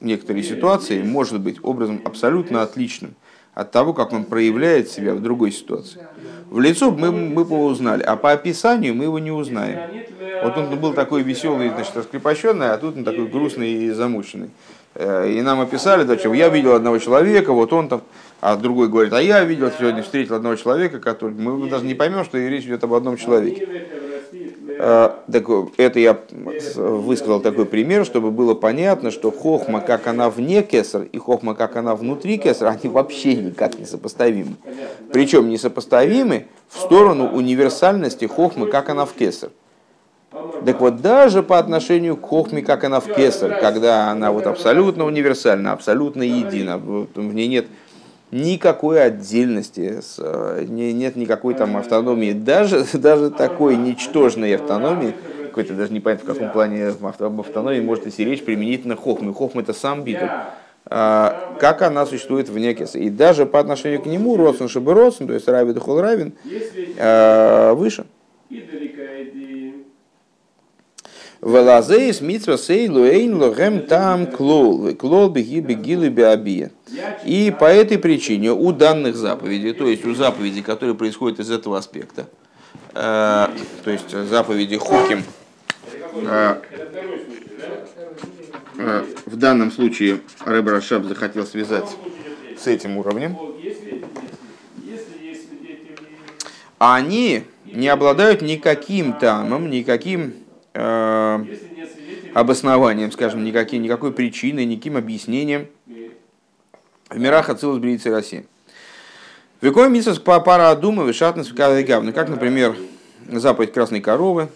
[0.00, 3.14] некоторой ситуации, может быть, образом абсолютно отличным
[3.54, 6.06] от того, как он проявляет себя в другой ситуации.
[6.48, 10.04] В лицо мы, мы его узнали, а по описанию мы его не узнаем.
[10.42, 14.50] Вот он был такой веселый, значит, раскрепощенный, а тут он такой грустный и замученный.
[14.94, 18.02] Э, И нам описали, да, что я видел одного человека, вот он там,
[18.42, 22.24] а другой говорит, а я видел сегодня, встретил одного человека, который, мы даже не поймем,
[22.24, 23.68] что речь идет об одном человеке.
[24.80, 26.18] Э, Так, это я
[26.74, 31.76] высказал такой пример, чтобы было понятно, что хохма, как она вне кесар, и хохма, как
[31.76, 34.56] она внутри кесар, они вообще никак не сопоставимы.
[35.12, 39.50] Причем не сопоставимы в сторону универсальности хохмы, как она в кесар.
[40.64, 45.04] Так вот, даже по отношению к хохме, как она в кесар, когда она вот абсолютно
[45.04, 47.66] универсальна, абсолютно едина, в ней нет
[48.32, 55.14] никакой отдельности, э, не- нет никакой там автономии, даже, даже такой ничтожной автономии,
[55.44, 59.34] какой-то даже непонятно в каком плане об автономии может идти речь применительно хохмы.
[59.34, 60.26] Хохма это сам битуль.
[60.86, 62.98] А, как она существует вне кеса.
[62.98, 66.32] И даже по отношению к нему, родствен шибы родствен, то есть равен духол равен,
[66.98, 68.06] а, выше.
[71.42, 76.70] Велазеис митсва сейлу эйн лохем там клол, клол беги бегилы биабия.
[77.24, 81.78] И по этой причине у данных заповедей, то есть у заповедей, которые происходят из этого
[81.78, 82.28] аспекта,
[82.94, 83.48] э,
[83.84, 85.22] то есть заповеди хуким,
[86.14, 86.56] э,
[88.78, 91.96] э, в данном случае Рэб Рашаб захотел связать
[92.58, 93.36] с этим уровнем,
[96.78, 100.34] они не обладают никаким тамом, никаким
[100.74, 101.44] э,
[102.34, 105.68] обоснованием, скажем, никаким, никакой причиной, никаким объяснением
[107.12, 108.46] в мирах Ацилус Бриицы России.
[109.60, 112.76] Векой мисс по пара дума вишатнес гавны, как, например,
[113.28, 114.48] заповедь красной коровы,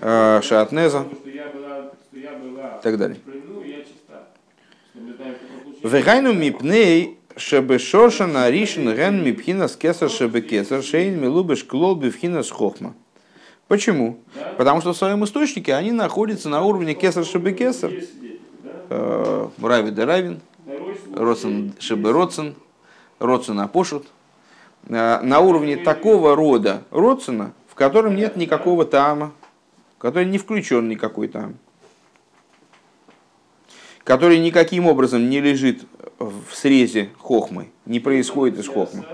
[0.00, 3.18] э, шатнеза и так далее.
[5.82, 12.42] Вегайну мипней шебе шошана ришен ген мипхина с кесар шебе кесар шейн милубеш клол бифхина
[12.42, 12.94] с хохма.
[13.68, 14.20] Почему?
[14.56, 17.90] Потому что в своем источнике они находятся на уровне кесар шебе кесар,
[18.90, 20.40] э, рави де равин,
[21.14, 22.54] родсен шебе родсен,
[23.18, 24.06] родсен апошут,
[24.88, 29.32] э, на уровне такого рода родсена, в котором нет никакого тама,
[29.98, 31.54] который не включен никакой там,
[34.04, 35.84] который никаким образом не лежит
[36.18, 39.04] в срезе хохмы, не происходит из хохмы.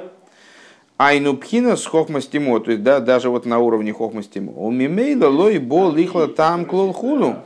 [0.97, 4.53] Айну пхина с хохма стимо, то есть да, даже вот на уровне хохма стимо.
[4.53, 7.37] У мимейла лой бол лихла там клол хулу.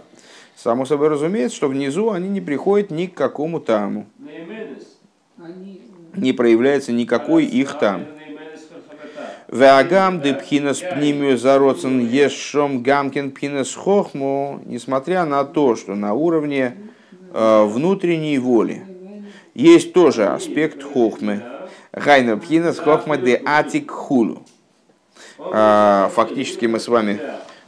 [0.57, 4.07] Само собой разумеется, что внизу они не приходят ни к какому таму.
[6.15, 8.05] Не проявляется никакой их там.
[9.49, 16.75] Веагам де пхинас пнимию зароцен ешом гамкин пхинас хохму, несмотря на то, что на уровне
[17.35, 18.87] э, внутренней воли
[19.55, 21.43] есть тоже аспект хохмы.
[21.93, 24.43] Гайна пхинас хохма де атик хулу.
[25.38, 27.21] а, фактически мы с вами,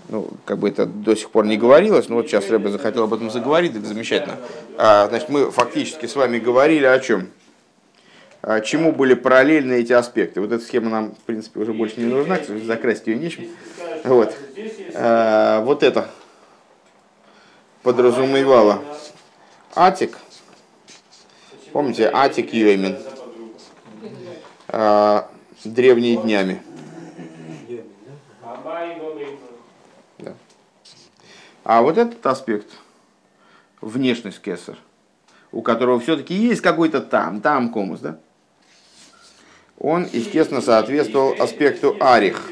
[0.09, 3.15] ну, как бы это до сих пор не говорилось, но вот сейчас Рэбе захотел об
[3.15, 4.37] этом заговорить, это замечательно.
[4.77, 7.31] А, значит, мы фактически с вами говорили о чем?
[8.43, 10.41] А, чему были параллельны эти аспекты.
[10.41, 13.47] Вот эта схема нам, в принципе, уже больше не нужна, закрасить ее нечем.
[14.05, 14.35] Вот.
[14.95, 16.11] А, вот это
[17.83, 18.83] подразумевало
[19.75, 20.19] Атик.
[21.73, 22.99] Помните, Атик Йоймин.
[24.69, 25.31] А,
[25.65, 26.63] древние днями.
[30.19, 30.35] Да.
[31.65, 32.69] А вот этот аспект,
[33.81, 34.77] внешность кесар,
[35.51, 38.19] у которого все-таки есть какой-то там, там комус, да?
[39.79, 42.49] Он, естественно, соответствовал аспекту арих,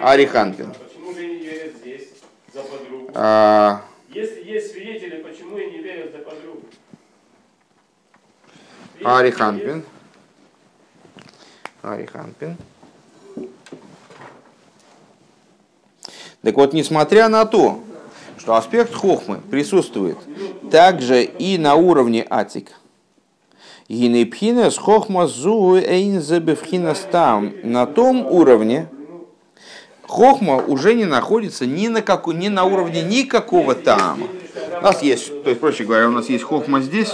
[0.00, 0.72] ариханпин.
[0.74, 2.08] Почему же не верят здесь
[2.52, 3.10] за подругу?
[3.14, 6.62] А, Если есть свидетели, почему и не верят за подругу?
[9.04, 9.84] ариханпин.
[11.82, 12.56] Ариханпин.
[16.42, 17.82] Так вот, несмотря на то,
[18.40, 20.16] что аспект хохмы присутствует
[20.70, 22.72] также и на уровне атик,
[23.88, 27.52] Гинепхина с хохма зу эйнзебевхина стам.
[27.62, 28.88] На том уровне
[30.06, 34.28] хохма уже не находится ни на, каку, ни на уровне никакого тама.
[34.78, 37.12] У нас есть, то есть, проще говоря, у нас есть хохма здесь,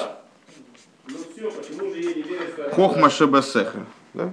[2.72, 3.84] хохма шебесеха.
[4.14, 4.32] Да?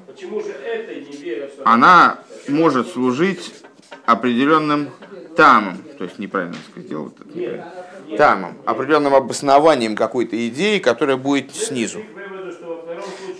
[1.64, 3.63] Она может служить
[4.06, 4.90] определенным
[5.36, 7.72] тамом, то есть неправильно сказал, вот это неправильно.
[8.18, 12.02] тамом, определенным обоснованием какой-то идеи, которая будет снизу.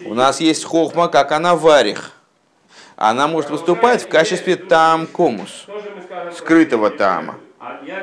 [0.06, 2.12] У нас есть хохма, как она варих.
[2.96, 5.66] Она может выступать в качестве там комус,
[6.38, 7.36] скрытого тама.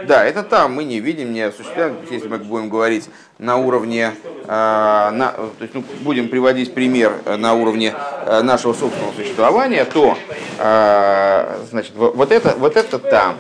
[0.07, 4.49] Да, это там мы не видим, не осуществляем, если мы будем говорить на уровне, э,
[4.49, 7.94] на, то есть, ну, будем приводить пример э, на уровне
[8.27, 10.16] э, нашего собственного существования, то
[10.59, 13.37] э, значит, во- вот это, вот это там,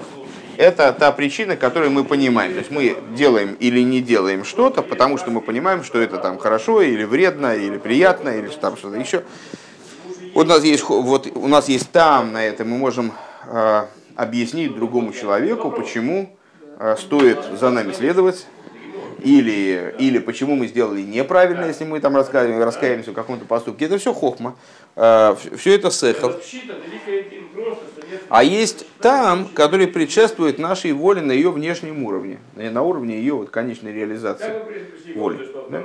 [0.56, 2.52] это та причина, которую мы понимаем.
[2.52, 6.38] То есть мы делаем или не делаем что-то, потому что мы понимаем, что это там
[6.38, 9.22] хорошо или вредно, или приятно, или там что-то еще.
[10.34, 13.12] Вот у нас есть, вот у нас есть там на это, мы можем
[13.46, 13.86] э,
[14.20, 16.36] объяснить другому человеку, почему
[16.78, 18.46] э, стоит за нами следовать,
[19.22, 23.86] или, или почему мы сделали неправильно, если мы там раскаиваемся, раскаиваемся в каком-то поступке.
[23.86, 24.56] Это все хохма,
[24.94, 26.22] все это нет
[28.28, 33.50] А есть там, который предшествует нашей воле на ее внешнем уровне, на уровне ее вот
[33.50, 34.52] конечной реализации.
[35.14, 35.82] Воли, да?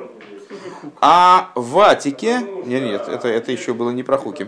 [1.01, 4.47] А в Атике, нет, нет, это, это еще было не про Хуки.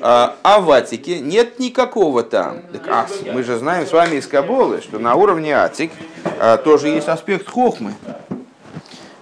[0.00, 2.58] А, а в Атике нет никакого там.
[2.72, 5.90] Так, а, мы же знаем с вами из Каболы, что на уровне Атик
[6.38, 7.94] а, тоже есть аспект хохмы.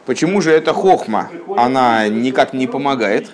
[0.05, 3.31] Почему же эта хохма, она никак не помогает,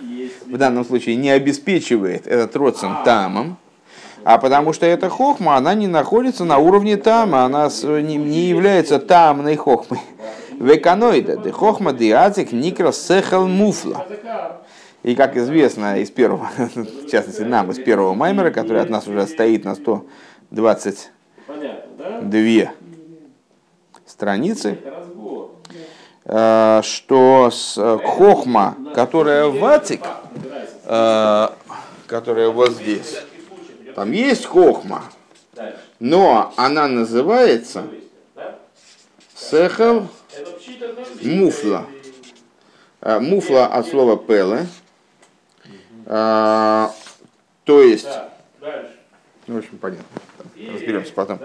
[0.47, 3.59] в данном случае не обеспечивает этот родствен тамом,
[4.25, 9.57] а потому что эта хохма, она не находится на уровне тама, она не, является тамной
[9.57, 10.01] хохмой.
[10.59, 14.07] Веканоида, де хохма де атик никрос сехал муфла.
[15.03, 19.27] И как известно из первого, в частности нам из первого маймера, который от нас уже
[19.27, 20.75] стоит на 122
[21.47, 22.21] Понятно, да?
[24.07, 24.79] страницы,
[26.25, 30.03] э, что с э, хохма, которая в атик,
[30.85, 31.49] э,
[32.07, 33.19] которая вот здесь,
[33.97, 35.03] там есть хохма,
[35.99, 37.85] но она называется
[39.35, 40.07] тоже
[41.23, 41.87] муфла.
[43.01, 44.67] Муфла от слова пеле.
[46.07, 46.89] Э,
[47.65, 48.09] То есть,
[49.47, 50.05] ну, в общем, понятно,
[50.73, 51.39] разберемся потом.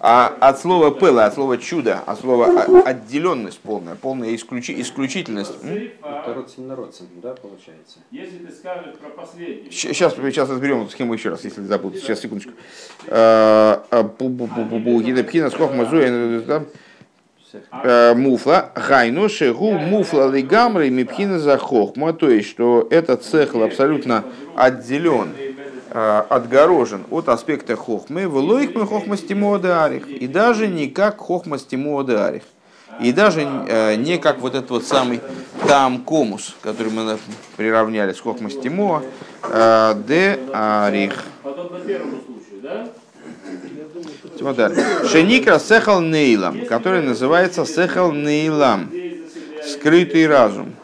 [0.00, 5.54] А от слова пеле, от слова чудо, от слова отделенность полная, полная исключи- исключительность.
[6.26, 7.98] Родствен на родствен, да, получается?
[8.10, 11.96] Если ты скажешь про последний, Сейчас, сейчас разберем эту схему еще раз, если забуду.
[11.96, 12.52] Сейчас, секундочку.
[13.06, 15.02] Э, э, бу-бу-бу-бу-бу,
[18.14, 24.24] муфла, хайну, шегу, муфла лигамры, мипхина за хохма, то есть, что этот цехл абсолютно
[24.56, 25.30] отделен,
[25.90, 31.58] э, отгорожен от аспекта хохмы, в лоик мы хохма стимодарих, и даже не как хохма
[31.58, 32.42] стимодарих,
[33.00, 35.20] и даже э, не как вот этот вот самый
[35.66, 37.18] там комус, который мы на-
[37.56, 39.02] приравняли с хохма стимо,
[39.42, 41.22] э, де арих.
[41.42, 42.88] потом по первому случаю, да?
[45.08, 48.90] Шеникра сехал нейлам, который называется сехал нейлам,
[49.64, 50.74] скрытый разум.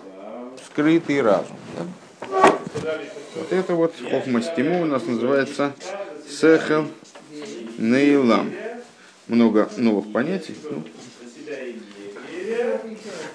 [0.66, 1.56] Скрытый разум.
[1.76, 3.00] да?
[3.36, 5.72] Вот это вот хохма стиму у нас называется
[6.28, 6.86] сехал
[7.78, 8.52] нейлам.
[9.28, 10.56] Много новых понятий.
[10.70, 10.82] ну.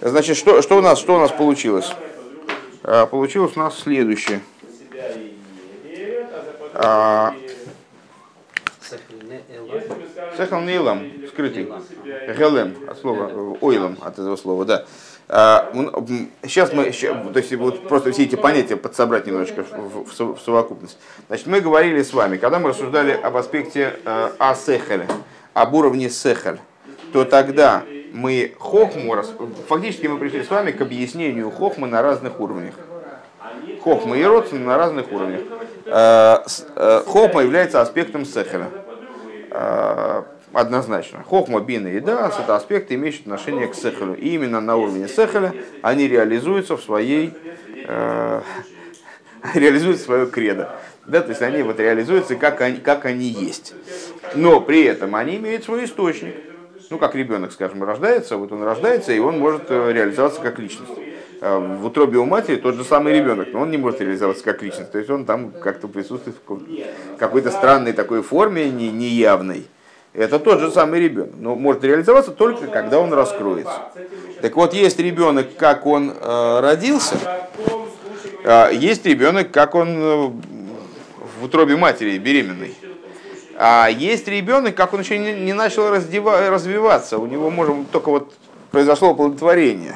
[0.02, 1.92] Значит, что, что, у нас, что у нас получилось?
[2.84, 4.42] А, Получилось у нас следующее.
[10.38, 11.70] Сехал нейлам, скрытый.
[12.04, 14.86] Гелем, от слова, ойлом, от этого слова, да.
[15.28, 15.72] А,
[16.44, 20.98] Сейчас мы, то есть вот просто все эти понятия подсобрать немножечко в, в в совокупность.
[21.28, 25.08] Значит, мы говорили с вами, когда мы рассуждали об аспекте э, асехеля,
[25.54, 26.60] об уровне сехель,
[27.12, 27.84] то тогда
[28.14, 29.16] мы хохму,
[29.68, 32.76] фактически мы пришли с вами к объяснению хохмы на разных уровнях.
[33.84, 35.42] Хохма и родствен на разных уровнях.
[35.86, 36.40] Э,
[36.76, 38.70] э, Хохма является аспектом сехеля.
[39.58, 40.24] Э,
[40.56, 41.22] Однозначно.
[41.22, 44.16] Хохма, бина и дас– это аспекты, имеющие отношение к сехелю.
[44.16, 47.34] И именно на уровне сехеля они реализуются в своей
[47.86, 48.42] э,
[49.54, 50.70] реализуют свое кредо.
[51.06, 53.74] Да, то есть они вот реализуются, как они, как они есть.
[54.34, 56.36] Но при этом они имеют свой источник.
[56.90, 60.94] Ну, как ребенок, скажем, рождается, вот он рождается, и он может э, реализоваться как личность.
[61.42, 64.62] Э, В утробе у матери тот же самый ребенок, но он не может реализоваться как
[64.64, 64.92] личность.
[64.92, 69.68] То есть он там как-то присутствует в какой-то странной такой форме, не- неявной.
[70.14, 73.92] Это тот же самый ребенок, но может реализоваться только когда он раскроется.
[74.42, 77.16] Так вот, есть ребенок, как он э, родился,
[78.46, 80.28] а, есть ребенок, как он э,
[81.42, 82.76] в утробе матери беременный.
[83.58, 87.18] А есть ребенок, как он еще не, не начал раздева- развиваться.
[87.18, 88.34] У него, может, только вот
[88.72, 89.96] произошло оплодотворение.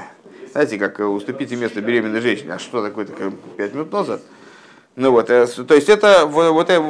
[0.52, 2.54] Знаете, как уступите место беременной женщине.
[2.54, 4.22] А что такое такое пять минут назад?
[4.96, 6.82] Ну вот, э, то есть это во- вот, э,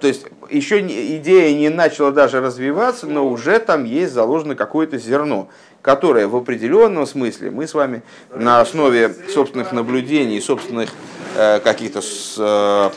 [0.00, 0.80] то есть еще
[1.16, 5.48] идея не начала даже развиваться, но уже там есть заложено какое-то зерно,
[5.82, 8.02] которое в определенном смысле мы с вами
[8.32, 10.90] на основе собственных наблюдений, собственных
[11.34, 12.90] э, каких-то с, э,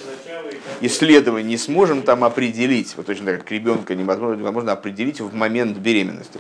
[0.82, 6.39] исследований сможем там определить, вот точно так как ребенка невозможно, невозможно определить в момент беременности.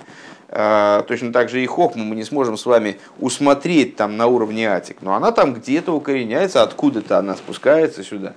[0.51, 4.67] А, Точно так же и хохму мы не сможем с вами усмотреть там на уровне
[4.67, 8.29] атик, но она там где-то укореняется, откуда-то она спускается сюда.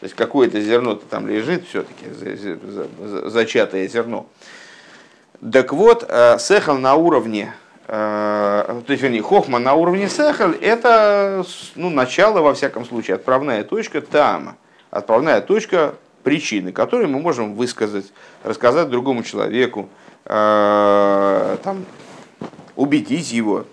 [0.00, 2.06] То есть какое-то зерно там лежит все-таки,
[3.28, 4.26] зачатое зерно.
[5.52, 7.52] Так вот, э, сехал на уровне,
[7.88, 11.44] э, то есть, вернее, хохма на уровне сехал, это
[11.74, 14.56] ну, начало, во всяком случае, отправная точка тама,
[14.90, 18.12] отправная точка причины, которую мы можем высказать,
[18.44, 19.88] рассказать другому человеку,
[20.26, 21.84] там,
[22.76, 23.66] убедить его,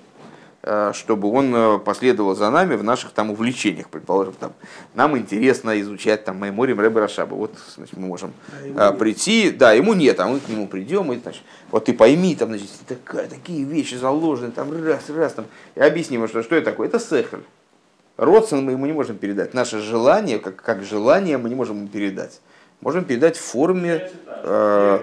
[0.63, 4.53] э, чтобы он э, последовал за нами в наших там увлечениях, предположим, там,
[4.95, 8.33] нам интересно изучать там Майморим Рэбе Рашаба, вот значит, мы можем
[8.75, 11.93] А э, прийти, да, ему нет, а мы к нему придем, и, значит, вот ты
[11.93, 15.45] пойми, там, значит, такая, такие вещи заложены, там, раз, раз, там,
[15.75, 17.41] и объясни ему, что, что это такое, это сехер.
[18.15, 19.55] Родствен мы ему не можем передать.
[19.55, 22.41] Наше желание, как, как желание, мы не можем ему передать.
[22.79, 24.99] Можем передать в форме э,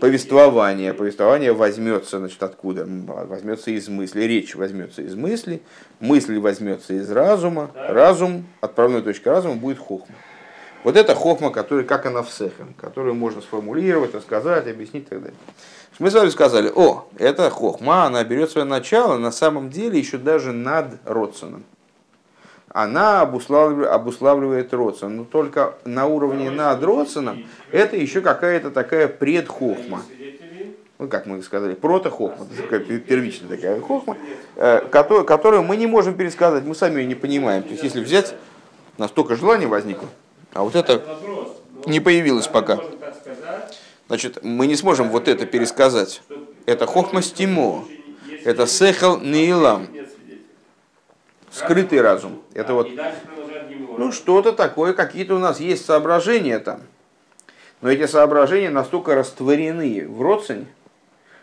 [0.00, 0.94] повествования.
[0.94, 2.86] Повествование возьмется, значит, откуда?
[2.86, 4.22] Возьмется из мысли.
[4.22, 5.62] Речь возьмется из мысли,
[6.00, 7.70] мысль возьмется из разума.
[7.74, 10.14] Разум, отправной точкой разума будет хохма.
[10.84, 15.20] Вот это хохма, которая, как она в сехем, которую можно сформулировать, рассказать, объяснить и так
[15.20, 15.38] далее.
[15.98, 20.18] Мы с вами сказали, о, это хохма, она берет свое начало на самом деле еще
[20.18, 21.64] даже над родственным
[22.76, 25.16] она обуславливает, обуславливает родствен.
[25.16, 30.02] Но только на уровне над родственным это еще какая-то такая предхохма.
[30.98, 32.46] Ну, как мы сказали, протохохма,
[32.78, 34.18] первичная такая хохма,
[34.56, 37.62] э, которую, которую мы не можем пересказать, мы сами ее не понимаем.
[37.62, 38.34] То есть, если взять,
[38.98, 40.08] настолько желание возникло,
[40.52, 41.02] а вот это
[41.86, 42.78] не появилось пока.
[44.08, 46.20] Значит, мы не сможем вот это пересказать.
[46.66, 47.86] Это хохма стимо,
[48.44, 49.86] это сехал неилам,
[51.56, 52.42] скрытый разум.
[52.54, 52.88] Это вот,
[53.98, 56.80] ну, что-то такое, какие-то у нас есть соображения там.
[57.80, 60.66] Но эти соображения настолько растворены в родствене,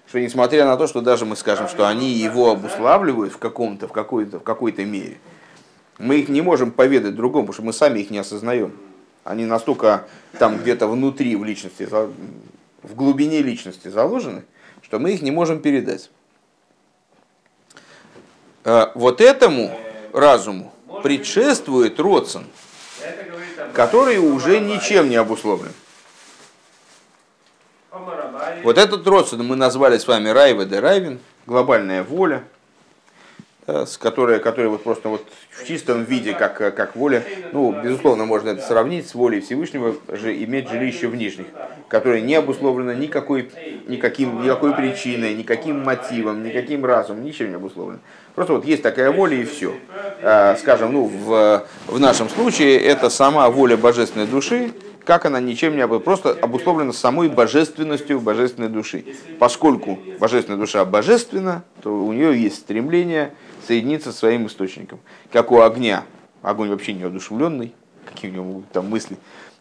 [0.07, 3.91] что несмотря на то, что даже мы скажем, что они его обуславливают в каком-то, в
[3.91, 5.17] какой-то, в какой-то мере,
[5.97, 8.77] мы их не можем поведать другому, потому что мы сами их не осознаем.
[9.23, 10.05] Они настолько
[10.37, 11.87] там где-то внутри в личности,
[12.81, 14.43] в глубине личности заложены,
[14.81, 16.09] что мы их не можем передать.
[18.65, 19.71] Э, Вот этому
[20.13, 22.45] разуму предшествует родствен,
[23.73, 25.73] который уже ничем не обусловлен.
[28.63, 32.43] Вот этот родствен мы назвали с вами Райва де Райвин, глобальная воля,
[33.67, 38.25] да, с которой, которая вот просто вот в чистом виде, как, как воля, ну, безусловно,
[38.25, 41.47] можно это сравнить с волей Всевышнего, же иметь жилище в нижних,
[41.87, 43.49] которое не обусловлено никакой,
[43.87, 47.99] никаким, никакой причиной, никаким мотивом, никаким разумом, ничем не обусловлено.
[48.35, 49.75] Просто вот есть такая воля и все.
[50.59, 54.71] Скажем, ну, в, в нашем случае это сама воля божественной души,
[55.05, 59.05] как она ничем не обусловлена, просто обусловлена самой божественностью божественной души.
[59.37, 63.33] Поскольку божественная душа божественна, то у нее есть стремление
[63.67, 64.99] соединиться со своим источником.
[65.31, 66.03] Как у огня.
[66.41, 67.73] Огонь вообще не одушевленный,
[68.05, 69.17] какие у него могут там мысли.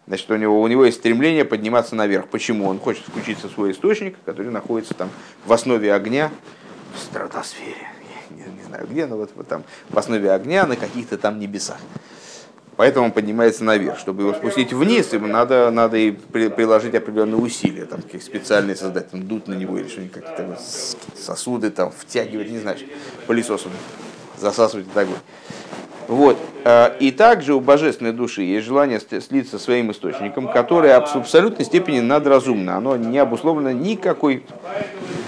[0.08, 2.26] Значит, у него, у него есть стремление подниматься наверх.
[2.26, 2.68] Почему?
[2.68, 5.10] Он хочет включиться в свой источник, который находится там
[5.46, 6.32] в основе огня,
[6.96, 7.91] в стратосфере.
[8.72, 11.76] Знаю где, но вот, вот там в основе огня на каких-то там небесах.
[12.76, 13.98] Поэтому он поднимается наверх.
[13.98, 18.76] Чтобы его спустить вниз, ему надо, надо и при- приложить определенные усилия, там, какие специальные
[18.76, 20.58] создать, там, дуть на него или что-нибудь, какие-то
[21.14, 22.78] сосуды там втягивать, не знаю,
[23.26, 23.72] пылесосом
[24.38, 25.06] засасывать и так.
[26.08, 26.38] Вот.
[26.64, 31.66] Э, И также у божественной души есть желание слиться со своим источником, которое в абсолютной
[31.66, 32.78] степени надразумно.
[32.78, 34.46] Оно не обусловлено никакой...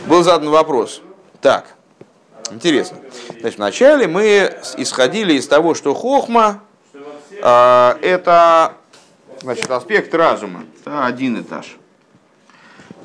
[0.09, 1.03] Был задан вопрос.
[1.42, 1.74] Так,
[2.55, 2.98] интересно.
[3.40, 6.62] Значит, вначале мы исходили из того, что хохма
[7.42, 8.74] а, это
[9.42, 11.76] значит, аспект разума, это один этаж.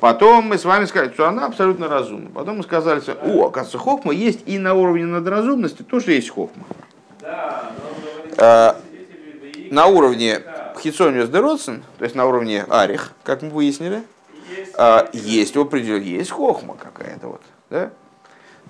[0.00, 2.30] Потом мы с вами сказали, что она абсолютно разумна.
[2.30, 6.64] Потом мы сказали, что, о, оказывается, хохма есть и на уровне надразумности тоже есть хохма.
[8.38, 8.80] А,
[9.70, 10.40] на уровне
[10.80, 14.02] хитсониус деродсен, то есть на уровне арих, как мы выяснили,
[14.74, 17.90] а, есть определенно есть хохма какая-то вот, да?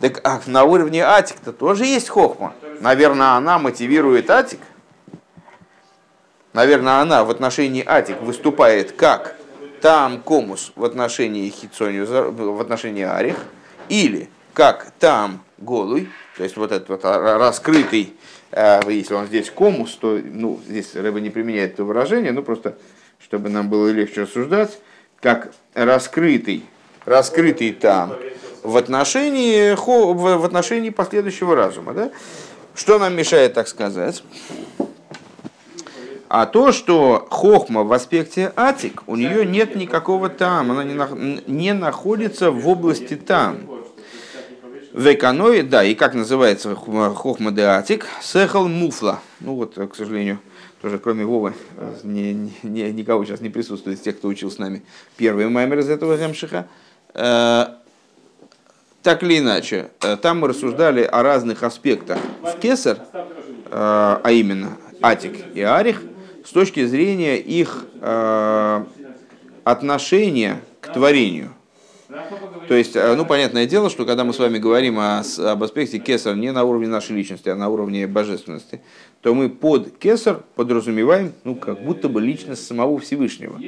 [0.01, 2.55] Так а на уровне атик-то тоже есть хохма.
[2.81, 4.61] Наверное, она мотивирует атик.
[6.55, 9.37] Наверное, она в отношении атик выступает как
[9.83, 13.37] там комус в отношении хитсонию, в отношении арих,
[13.89, 18.15] или как там голуй, то есть вот этот вот раскрытый,
[18.51, 22.77] э, если он здесь комус, то ну, здесь Рэба не применяет это выражение, ну просто
[23.23, 24.81] чтобы нам было легче рассуждать,
[25.21, 26.65] как раскрытый,
[27.05, 28.15] раскрытый там
[28.63, 31.93] в отношении, в отношении последующего разума.
[31.95, 32.11] Да?
[32.75, 34.23] Что нам мешает так сказать?
[36.29, 41.43] А то, что хохма в аспекте атик, у нее нет никакого там, она не, нах-
[41.49, 43.69] не находится в области там.
[44.93, 48.07] В эканое, да, и как называется хохма де атик?
[48.23, 49.21] Сехал муфла.
[49.41, 50.39] Ну вот, к сожалению,
[50.81, 54.51] тоже кроме Вовы, э, ни- ни- ни- никого сейчас не присутствует из тех, кто учил
[54.53, 54.83] с нами
[55.17, 56.69] первый маймер из этого Гемшиха.
[59.03, 63.21] Так или иначе, э, там мы рассуждали о разных аспектах в Кесар, э,
[63.71, 66.03] а именно Атик и Арих,
[66.45, 68.85] с точки зрения их э,
[69.65, 71.55] отношения к творению.
[72.69, 76.35] То есть, ну, понятное дело, что когда мы с вами говорим о, об аспекте кесар
[76.35, 78.81] не на уровне нашей личности, а на уровне божественности,
[79.23, 83.61] то мы под кесар подразумеваем, ну, как будто бы личность самого Всевышнего.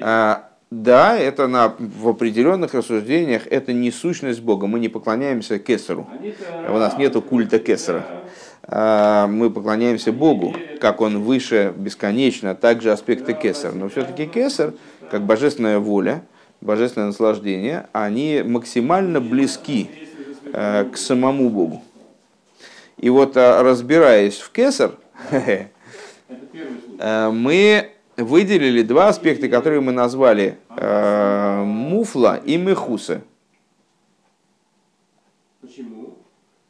[0.00, 6.08] А, да, это на, в определенных рассуждениях, это не сущность Бога, мы не поклоняемся кесару.
[6.66, 8.06] У нас нету культа кесара.
[8.62, 13.74] А, Мы поклоняемся Богу, как Он выше бесконечно, также аспекты кесар.
[13.74, 14.72] Но все-таки кесар,
[15.10, 16.22] как божественная воля,
[16.62, 19.90] божественное наслаждение, они максимально близки
[20.54, 21.82] э, к самому Богу.
[22.96, 24.92] И вот а, разбираясь в кесар,
[25.30, 25.66] э,
[27.30, 33.22] мы выделили два аспекта, которые мы назвали э, муфла и мехуса.
[35.60, 36.18] Почему?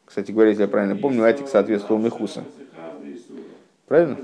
[0.04, 2.44] Кстати говоря, если я правильно помню, Атик соответствовал Мехуса.
[3.86, 4.18] Правильно?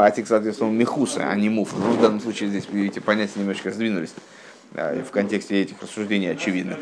[0.00, 1.76] Атик соответствовал Мехуса, а не Муфа.
[1.76, 4.14] Ну, в данном случае здесь, видите, понятия немножечко сдвинулись.
[4.72, 6.78] Да, в контексте этих рассуждений очевидно.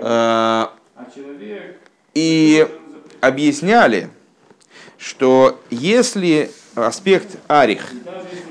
[0.00, 1.78] А, А человек
[2.14, 2.66] И
[3.20, 4.08] объясняли,
[4.98, 7.90] что если аспект арих,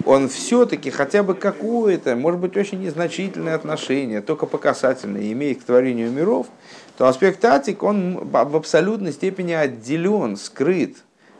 [0.05, 5.65] он все-таки хотя бы какое-то, может быть, очень незначительное отношение, только по касательной, имеет к
[5.65, 6.47] творению миров,
[6.97, 10.97] то аспект атик, он в абсолютной степени отделен, скрыт,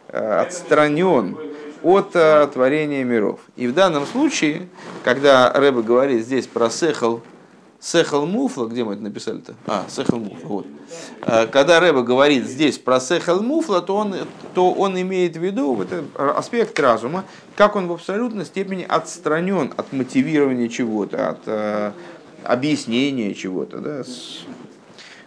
[0.10, 1.38] э, отстранен
[1.84, 3.40] от э, творения миров.
[3.56, 4.68] И в данном случае,
[5.04, 7.22] когда Рэбе говорит здесь про сехал,
[7.90, 9.54] сехал муфла, где мы это написали-то?
[9.68, 10.68] А, сехал муфла, вот.
[11.22, 14.16] Э, Когда Рэбе говорит здесь про сехал муфла, то он,
[14.56, 17.26] то он имеет в виду вот этот аспект разума,
[17.56, 21.92] как он в абсолютной степени отстранен от мотивирования чего-то, от э,
[22.44, 24.40] объяснения чего-то, да, с-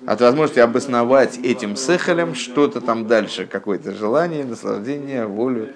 [0.05, 5.69] от возможности обосновать этим сехалем что-то там дальше, какое-то желание, наслаждение, волю.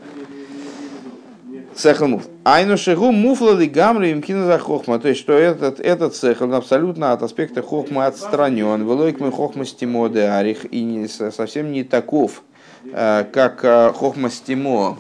[1.75, 2.25] Сехал муф.
[2.45, 4.99] Айну шигу муфла ли гамри имкина за хохма.
[4.99, 8.83] То есть, что этот, этот сехал он абсолютно от аспекта хохма отстранен.
[8.83, 10.67] Велойк мы хохма стимо де арих.
[10.73, 12.43] И не, со- совсем не таков,
[12.85, 14.99] э, как э, хохма стимо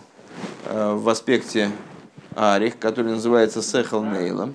[0.66, 1.70] э, в аспекте
[2.34, 4.54] арих, который называется сехал нейлом.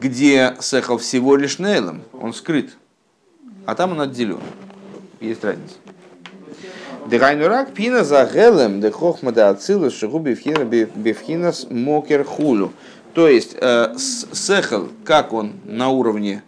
[0.00, 2.76] Где сехал всего лишь нейлом, он скрыт.
[3.66, 4.40] А там он отделен.
[5.20, 5.74] Есть разница.
[7.06, 12.70] Дегайнурак пина за гелем, де хохма да ацилус, шигу бифхина бифхинас мокер хулю.
[13.12, 16.42] То есть э, с- сехал, как он на уровне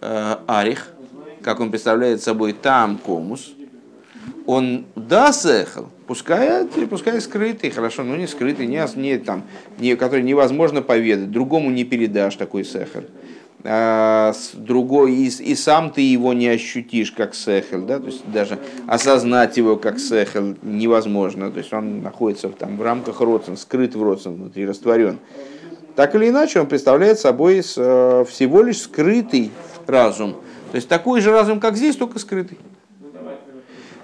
[0.00, 0.90] э, арих,
[1.42, 3.52] как он представляет собой там комус,
[4.46, 9.42] он да сехал, пускай, пускай скрытый, хорошо, но не скрытый, не, не, там,
[9.78, 13.02] не, который невозможно поведать, другому не передашь такой сехал.
[13.66, 18.58] А, другой, и, и сам ты его не ощутишь как сехел, да, то есть даже
[18.86, 24.02] осознать его как сехел невозможно, то есть он находится там в рамках родствен, скрыт в
[24.02, 25.18] родствен, внутри растворен.
[25.96, 29.50] Так или иначе, он представляет собой э, всего лишь скрытый
[29.86, 30.34] разум,
[30.70, 32.58] то есть такой же разум, как здесь, только скрытый,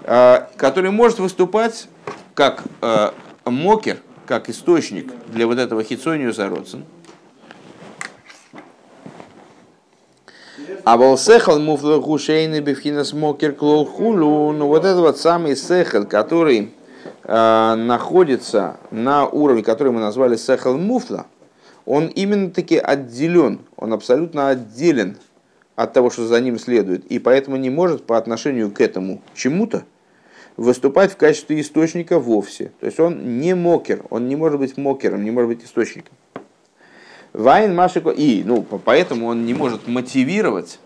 [0.05, 1.87] а, который может выступать
[2.33, 3.11] как э,
[3.45, 6.83] мокер, как источник для вот этого хитсонию за родствен,
[10.83, 14.51] А был сехал муфла хушейны бифхинас мокер клол хулу.
[14.51, 16.71] Ну вот это вот самый сехал, который
[17.23, 21.27] э, находится на уровне, который мы назвали сехал муфла,
[21.85, 25.17] он именно таки отделен, он абсолютно отделен
[25.75, 29.83] от того, что за ним следует, и поэтому не может по отношению к этому чему-то
[30.57, 32.71] выступать в качестве источника вовсе.
[32.79, 36.15] То есть он не мокер, он не может быть мокером, не может быть источником.
[37.33, 38.09] Вайн Машико.
[38.09, 40.79] И, ну, поэтому он не может мотивировать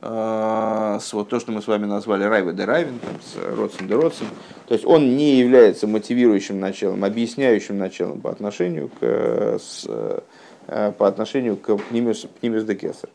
[0.00, 3.86] э, с, вот то, что мы с вами назвали Райва де Райвен, там, с Родсен
[3.86, 4.26] де Родсен.
[4.66, 11.08] То есть он не является мотивирующим началом, объясняющим началом по отношению к, с, э, по
[11.08, 13.10] отношению к Пнимис, Пнимис де Кесар.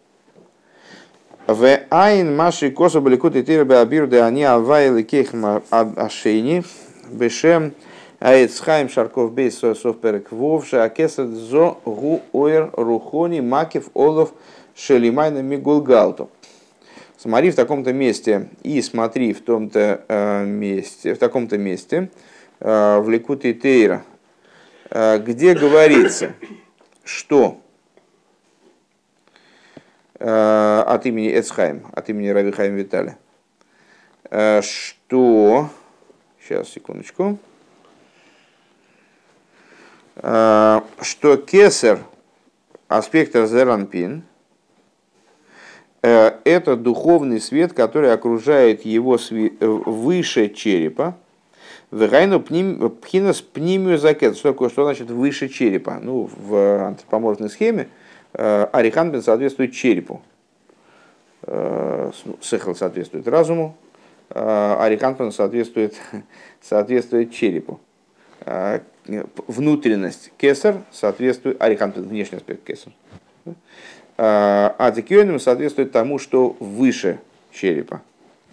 [1.48, 6.64] В айн маши косо баликут и тирбе абир де они авайли кейхма ашейни
[7.08, 7.74] бешем
[8.20, 14.34] Аэцхайм Шарков Бейс Сов Перек Вовша Акесад Зо Гу Ойр Рухони Макев Олов
[14.76, 16.30] Шелимайна Мигулгалту.
[17.18, 22.10] Смотри в таком-то месте и смотри в том-то э, месте, в таком-то месте,
[22.60, 24.04] э, в Ликуте Тейра,
[24.90, 26.34] э, где говорится,
[27.04, 27.60] что
[30.18, 33.18] от имени Эцхайм, от имени Равихайм Виталя,
[34.30, 35.70] э, что,
[36.42, 37.38] сейчас, секундочку,
[40.16, 42.00] что кесер,
[42.88, 44.24] аспект Зеранпин,
[46.02, 51.18] э, это духовный свет, который окружает его э, выше черепа.
[51.92, 54.38] Вегайну пхинас пнимию закет.
[54.38, 56.00] Что такое, что значит выше черепа?
[56.02, 57.90] Ну, в антропоморфной схеме
[58.34, 60.22] ариханбин соответствует черепу.
[62.42, 63.78] Сехал соответствует разуму,
[64.30, 65.96] ариханбин соответствует,
[66.62, 67.80] соответствует черепу
[69.48, 72.94] внутренность кесар соответствует, арихант внешний аспект кесар,
[74.18, 77.20] а, а декионим соответствует тому, что выше
[77.52, 78.02] черепа.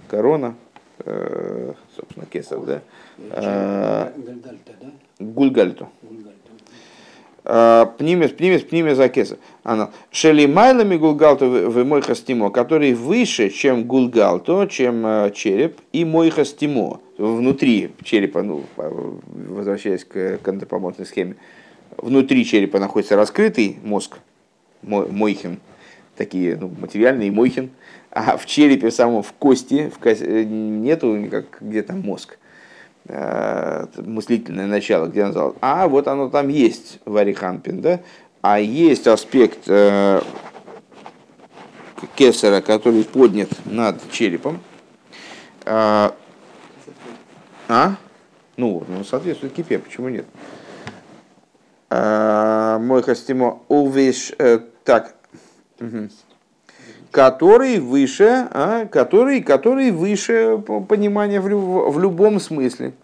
[0.08, 0.54] Корона,
[0.98, 2.82] э, собственно, кесар, да?
[5.18, 5.88] Гульгальто.
[7.44, 9.36] А, пнимес, пнимес, пнимес закеса.
[9.64, 9.90] Она.
[10.10, 16.30] Шели майлами гулгалто в мой хастимо, который выше, чем гулгалто, чем э, череп, и мой
[16.30, 21.36] хастимо внутри черепа, ну, возвращаясь к, к антропоморфной схеме,
[21.96, 24.18] внутри черепа находится раскрытый мозг,
[24.82, 25.58] мойхин,
[26.16, 27.70] такие ну, материальные мойхин,
[28.10, 32.41] а в черепе самом, в кости, в кости нету никак, где там мозг, э,
[33.08, 35.56] мыслительное начало, где он назвал.
[35.60, 38.00] А вот оно там есть в Ариханпин, да?
[38.42, 40.20] А есть аспект э,
[42.16, 44.60] кесара, который поднят над черепом,
[45.64, 46.10] э,
[47.68, 47.96] а?
[48.56, 50.26] Ну, ну соответствует кипе, почему нет?
[51.88, 55.14] А, мой хастимо увиш, э, так,
[55.80, 56.08] угу.
[57.12, 62.94] Который выше, а, который, который выше понимания в, в любом смысле.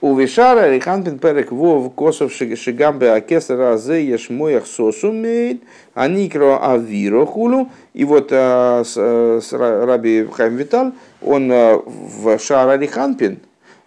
[0.00, 5.62] У Вишара Риханпин Перек Вов Косов Шигамбе Акесара Зе Ешмоях Сосумейт
[5.94, 7.70] Аникро Авиро Хулу.
[7.94, 13.40] И вот а, с, э, с Раби Хайм Виталь, он а, в Шара Риханпин,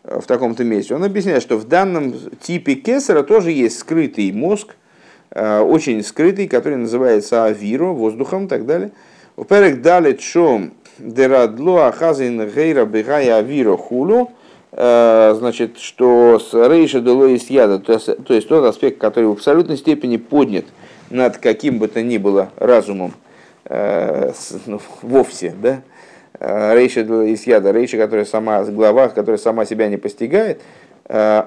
[0.03, 4.76] Э, в таком-то месте, он объясняет, что в данном типе кесара тоже есть скрытый мозг,
[5.34, 8.91] очень скрытый, который называется авиро, воздухом и так далее.
[9.41, 14.31] В перек далит шом дерадло ахазин гейра бегая авиро хулу,
[14.71, 19.25] э, значит, что с рейша дело есть яда, то есть, то есть тот аспект, который
[19.25, 20.65] в абсолютной степени поднят
[21.09, 23.13] над каким бы то ни было разумом,
[23.67, 25.81] ну, вовсе, да,
[26.43, 30.59] Э, рейша из яда, рейша, которая сама, глава, которая сама себя не постигает,
[31.07, 31.43] э,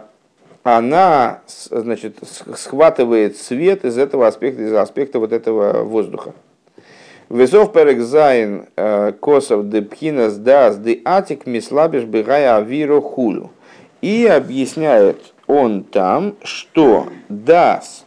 [0.63, 1.41] она
[1.71, 2.19] значит,
[2.55, 6.33] схватывает свет из этого аспекта, из аспекта вот этого воздуха.
[7.31, 13.51] Весов перек зайн э, косов де пхинас дас де атик мислабиш бегая авиро хулю.
[14.03, 18.05] И объясняет он там, что дас,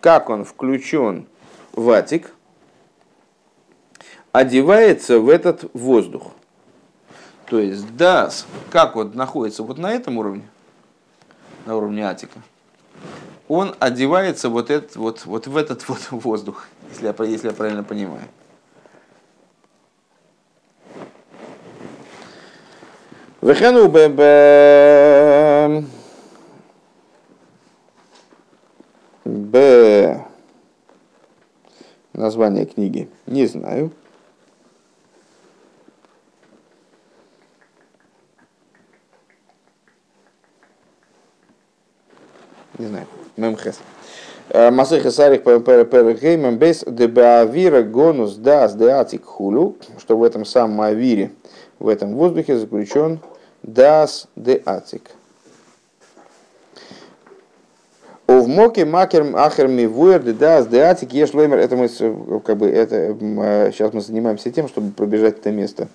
[0.00, 1.26] как он включен
[1.72, 2.34] в атик,
[4.32, 6.32] одевается в этот воздух.
[7.46, 10.42] То есть дас, как вот находится вот на этом уровне,
[11.66, 12.38] на уровне атика,
[13.48, 17.82] он одевается вот, этот, вот, вот в этот вот воздух, если я, если я правильно
[17.82, 18.22] понимаю.
[23.42, 24.08] Вехену б
[29.24, 30.24] Б.
[32.12, 33.92] Название книги не знаю.
[42.76, 43.06] Не знаю.
[43.38, 43.80] Мемхес.
[44.52, 51.30] Масыха Сарих Перегеймем без дебаавира гонус дас деатик хулю, что в этом самом авире,
[51.78, 53.20] в этом воздухе заключен
[53.62, 55.10] дас деатик.
[58.26, 61.58] В моке макер ахер мивуэр дас деатик еш лоймер.
[61.58, 61.88] Это мы
[62.40, 63.16] как бы это
[63.72, 65.88] сейчас мы занимаемся тем, чтобы пробежать это место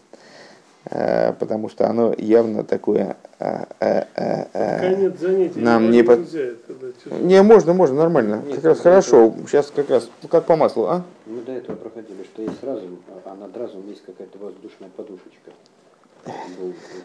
[1.39, 3.18] потому что оно явно такое...
[3.39, 5.59] Конец занятия.
[5.59, 6.20] Нам не под...
[6.20, 7.22] нельзя это дать.
[7.22, 8.43] Не, можно, можно, нормально.
[8.45, 9.34] Нет, как раз это- хорошо.
[9.47, 11.03] Сейчас как раз, ну, как по маслу, а?
[11.26, 15.51] Мы до этого проходили, что есть разум, а над разумом есть какая-то воздушная подушечка.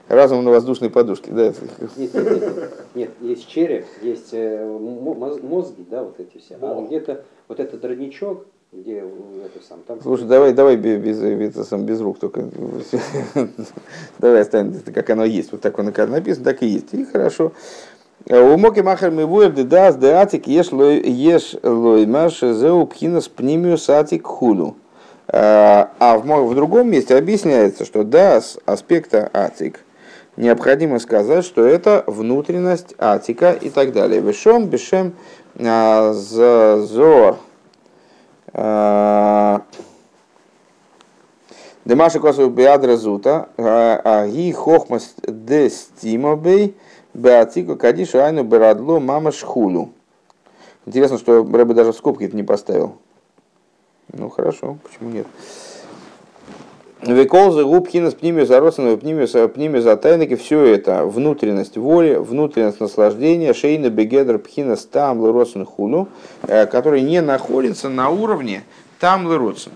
[0.08, 1.44] Разум на воздушной подушке, да.
[1.46, 1.54] Нет,
[1.96, 2.72] нет, нет, нет.
[2.94, 6.56] Нет, есть череп, есть э, мо- моз- мозги, да, вот эти все.
[6.60, 10.00] А где-то вот этот родничок, где э, это сам, там.
[10.02, 12.44] Слушай, давай, давай без, без, без, сам, без рук только.
[14.18, 15.52] Давай оставим это, как оно есть.
[15.52, 16.92] Вот так оно как написано, так и есть.
[16.92, 17.52] И хорошо.
[18.28, 23.88] У моки махер мы вуэр де дас де атик еш лой маш зеу пхинас пнимиус
[23.88, 24.76] атик хулю.
[25.32, 29.84] А а в, в другом месте объясняется, что дас аспекта атик
[30.36, 34.20] необходимо сказать, что это внутренность атика и так далее.
[34.20, 35.14] Вешом бешем
[35.56, 37.36] а, зор.
[38.52, 39.62] А,
[41.84, 46.76] Демаши косу беадра зута, а ги хохмас де стимобей,
[47.14, 49.90] беатику кадишу айну берадло мама шхулю.
[50.86, 52.96] Интересно, что Рэбе даже в скобки это не поставил.
[54.12, 55.26] Ну хорошо, почему нет?
[57.02, 63.88] Веколзы, губ, хинас, пнимиус, аросанова, пнимиус, пнимиус, атайники, все это внутренность воли, внутренность наслаждения, шейна,
[63.88, 66.08] бегедр, пхинас, тамлы, росен, хулю,
[66.42, 68.64] э, который не находится на уровне
[68.98, 69.72] тамлы, росен.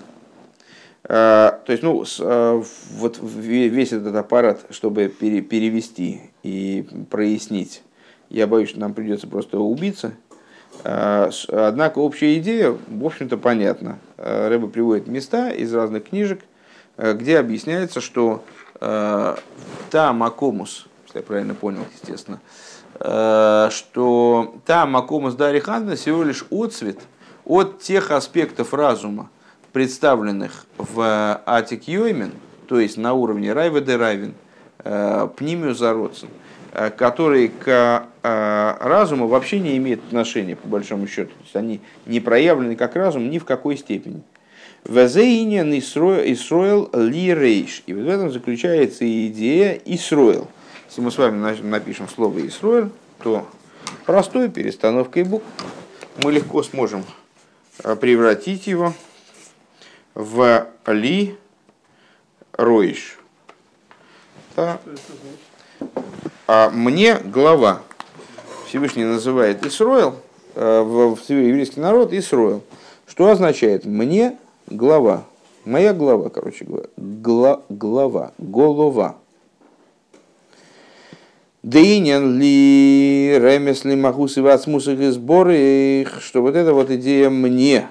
[1.04, 2.62] Э, То есть, ну, э,
[2.98, 7.82] вот ве- весь этот аппарат, чтобы пере- перевести и прояснить,
[8.28, 10.12] я боюсь, что нам придется просто убиться.
[10.82, 13.98] Э, Однако общая идея, в общем-то, понятна.
[14.16, 16.40] Э, Рэба приводит места из разных книжек,
[16.96, 18.42] э, где объясняется, что
[18.80, 22.40] та Макомус, если я правильно понял, естественно,
[23.70, 26.98] что та Макомус Дариханна всего лишь отцвет
[27.46, 29.30] от тех аспектов разума,
[29.72, 32.32] представленных в Атик Йоймен,
[32.66, 34.34] то есть на уровне Райва де Райвен,
[34.82, 36.28] Пнимиус Зароцин,
[36.96, 41.30] которые к э, разуму вообще не имеют отношения, по большому счету.
[41.30, 44.22] То есть они не проявлены как разум ни в какой степени.
[44.84, 47.82] Вазеинен Исроил ли рейш.
[47.86, 50.48] И вот в этом заключается идея Исроил.
[50.88, 52.90] Если мы с вами на- напишем слово Исроил,
[53.22, 53.48] то
[54.04, 55.46] простой перестановкой букв
[56.22, 57.04] мы легко сможем
[57.82, 58.92] э, превратить его
[60.14, 61.36] в ли
[62.52, 63.18] роиш.
[64.54, 64.80] Так.
[66.46, 67.80] А мне глава.
[68.68, 70.16] Всевышний называет Исроил,
[70.54, 72.62] э, в, еврейский народ Исроил.
[73.06, 74.36] Что означает мне
[74.66, 75.24] глава?
[75.64, 76.88] Моя глава, короче говоря.
[76.98, 79.16] Гла, глава, голова.
[81.62, 87.88] Дейнен ли ремес ли махусы вацмусах и сборы, что вот эта вот идея мне,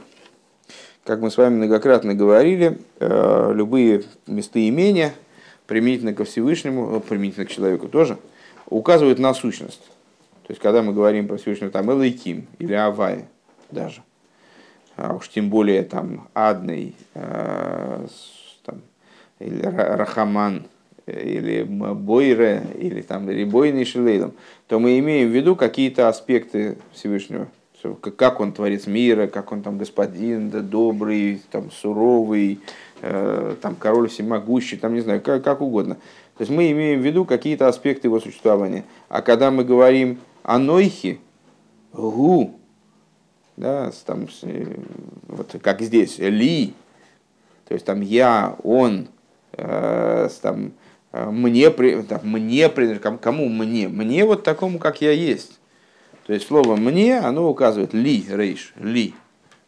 [1.06, 5.16] как мы с вами многократно говорили, э, любые местоимения,
[5.66, 8.20] применительно ко Всевышнему, э, применительно к человеку тоже,
[8.68, 9.84] указывают на сущность.
[10.44, 13.26] То есть, когда мы говорим про Всевышнего, там Элайким или Авай
[13.72, 14.04] даже,
[14.96, 18.08] а уж тем более там Адный, э,
[18.66, 18.82] там,
[19.40, 20.66] или Ра- Рахаман,
[21.06, 24.34] или Бойре, или там Рибойный Шилейлом,
[24.68, 27.48] то мы имеем в виду какие-то аспекты Всевышнего.
[28.18, 32.62] Как он творец мира, как он там господин, да, добрый, там, суровый,
[33.02, 35.98] э, там, король всемогущий, там, не знаю, как, как угодно.
[36.38, 38.86] То есть мы имеем в виду какие-то аспекты его существования.
[39.10, 41.20] А когда мы говорим о Нойхе,
[41.92, 42.60] гу,
[43.56, 44.76] да, там, э,
[45.28, 46.74] вот как здесь, ли,
[47.68, 49.08] то есть там я, он,
[49.54, 50.72] э, с, там,
[51.12, 55.60] э, мне, там, мне, кому мне, мне вот такому, как я есть.
[56.26, 59.14] То есть слово мне, оно указывает ли, рейш, ли,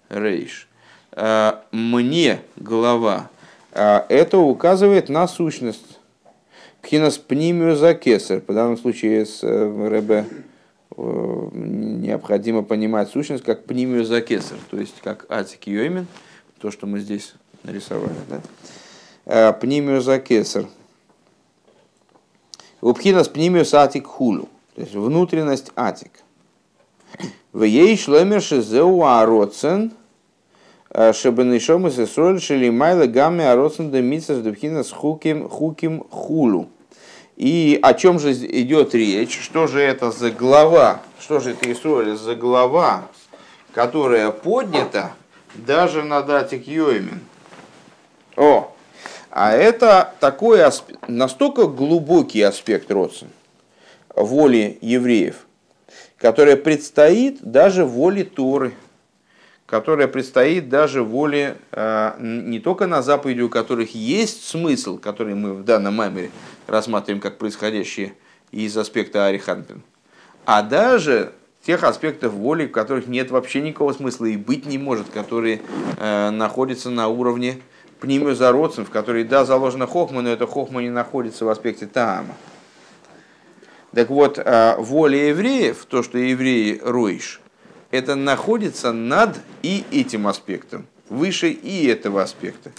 [0.09, 0.67] рейш.
[1.11, 3.29] Э, Мне, голова,
[3.71, 5.99] э, это указывает на сущность.
[6.85, 8.43] Пхинас пнимию за кесар.
[8.47, 10.27] В данном случае с э, Рэбе
[10.95, 16.05] э, необходимо понимать сущность как пнимию за кесар, то есть как атик йоймин,
[16.59, 17.33] то, что мы здесь
[17.63, 18.13] нарисовали.
[18.29, 18.41] Да?
[19.25, 20.67] Э, Пнимию за кесар.
[22.81, 26.11] Упхинас пнимию атик хулу, то есть внутренность атик.
[27.51, 29.91] В ей шлемер шизеу ароцен,
[31.13, 36.69] чтобы нишом из Исроль шели майла гамме ароцен да митсас дубхинас хуким хуким хулу.
[37.35, 39.39] И о чем же идет речь?
[39.39, 41.01] Что же это за глава?
[41.19, 43.07] Что же это Исроль за глава,
[43.73, 45.13] которая поднята
[45.53, 47.19] даже на дате Йоймин?
[48.37, 48.73] О,
[49.29, 53.27] а это такой аспект, настолько глубокий аспект родства,
[54.15, 55.45] воли евреев,
[56.17, 58.73] которая предстоит даже воле Торы,
[59.65, 65.53] которая предстоит даже воле э, не только на заповеди, у которых есть смысл, который мы
[65.53, 66.31] в данном маймере
[66.67, 68.13] рассматриваем как происходящее
[68.51, 69.81] из аспекта Ариханпин,
[70.45, 71.33] а даже
[71.65, 75.61] тех аспектов воли, в которых нет вообще никакого смысла и быть не может, которые
[75.97, 77.59] э, находятся на уровне
[77.99, 82.35] пнемиозародцев, в которой, да, заложена хохма, но эта хохма не находится в аспекте таама.
[83.95, 87.41] Так вот, э, воля евреев, то, что евреи роиш,
[87.95, 92.71] это находится над и этим аспектом, выше и этого аспекта.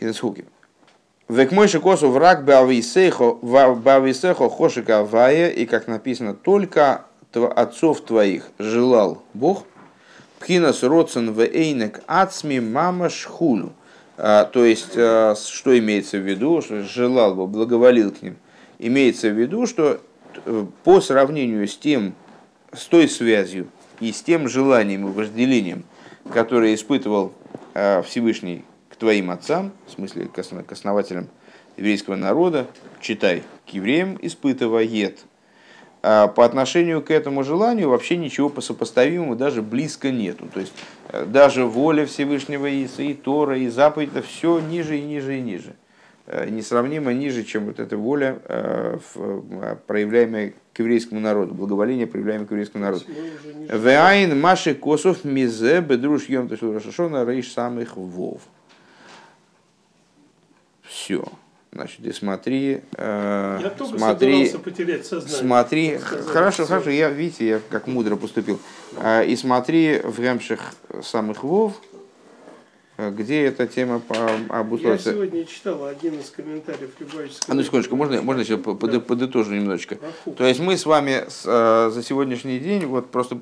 [0.00, 9.64] Век мой косу враг бависехо хошика авая, и как написано, только отцов твоих желал Бог,
[10.40, 13.72] пхинас родсен в эйнек ацми мама шхулю.
[14.16, 18.36] То есть, а, что имеется в виду, что желал бы, благоволил к ним.
[18.78, 20.00] Имеется в виду, что
[20.84, 22.14] по сравнению с тем,
[22.72, 23.68] с той связью
[24.00, 25.84] и с тем желанием и вожделением,
[26.30, 27.32] которое испытывал
[27.74, 28.64] а, Всевышний
[29.02, 31.26] твоим отцам, в смысле к основателям
[31.76, 32.68] еврейского народа,
[33.00, 35.24] читай, к евреям испытывает.
[36.04, 40.48] А по отношению к этому желанию вообще ничего по сопоставимому даже близко нету.
[40.54, 40.72] То есть
[41.08, 45.40] э, даже воля Всевышнего и, и Тора, и заповедь, это все ниже и ниже и
[45.40, 45.74] ниже.
[46.32, 48.98] Э, несравнимо ниже, чем вот эта воля, э,
[49.86, 53.04] проявляемая к еврейскому народу, благоволение, проявляемое к еврейскому народу.
[53.68, 56.80] Веайн маши косов мизе бедруш йом ташура
[57.26, 58.40] рейш самых вов.
[60.82, 61.22] Все.
[61.70, 65.38] Значит, и смотри, э, Я только смотри, потерять сознание.
[65.38, 68.58] смотри, хорошо, хорошо, я, видите, я как мудро поступил.
[68.96, 70.60] Э, и смотри в ремших
[71.02, 71.91] самых вов, э,
[72.98, 77.52] где эта тема по Я сегодня читал один из комментариев Любавического.
[77.52, 79.98] А ну секундочку, можно, можно еще под- подытожу немножечко.
[80.36, 83.38] То есть мы с вами с, э, за сегодняшний день вот просто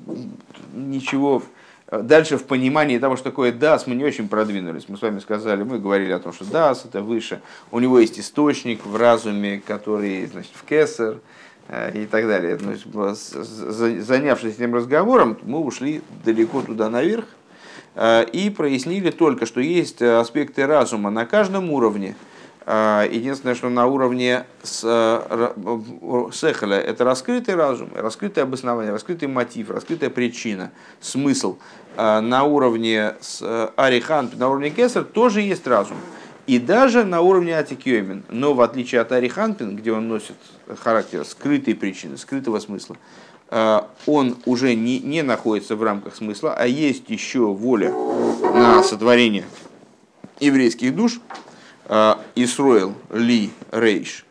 [0.73, 1.43] ничего
[1.87, 4.85] э, дальше в понимании того, что такое дас, мы не очень продвинулись.
[4.87, 7.41] Мы с вами сказали, мы говорили о том, что дас это выше.
[7.71, 11.17] У него есть источник в разуме, который значит, в кесар
[11.67, 12.57] э, и так далее.
[12.57, 17.27] С- за- занявшись этим разговором, мы ушли далеко туда наверх э,
[18.31, 22.15] и прояснили только, что есть э, аспекты разума на каждом уровне.
[22.65, 29.27] А, Единственное, что на уровне с, э, ра- сехаля это раскрытый разум, раскрытое обоснование, раскрытый
[29.27, 30.71] мотив, раскрытая причина,
[31.01, 31.57] смысл.
[31.97, 35.97] На уровне с э, Арихан, на уровне Кесар тоже есть разум.
[36.47, 38.23] И даже на уровне Атикьёмин.
[38.29, 40.35] Но в отличие от Ариханпин, где он носит
[40.79, 46.65] характер скрытой причины, скрытого смысла, э, он уже не, не находится в рамках смысла, а
[46.65, 49.45] есть еще воля на сотворение
[50.41, 51.21] еврейских душ,
[51.85, 54.25] э, Исроил Ли Рейш,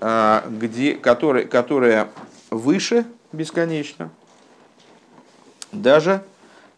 [0.00, 2.08] э, где, который, которая
[2.50, 4.10] выше бесконечно,
[5.72, 6.22] даже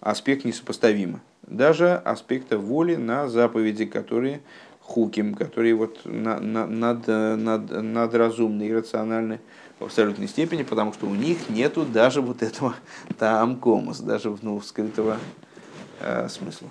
[0.00, 4.40] аспект несопоставимый, даже аспекта воли на заповеди, которые
[4.80, 9.40] хуким, которые вот на, над, над, надразумны и рациональны
[9.82, 12.74] в абсолютной степени, потому что у них нету даже вот этого
[13.18, 15.18] таам комус, даже ну, скрытого
[16.00, 16.68] э, смысла.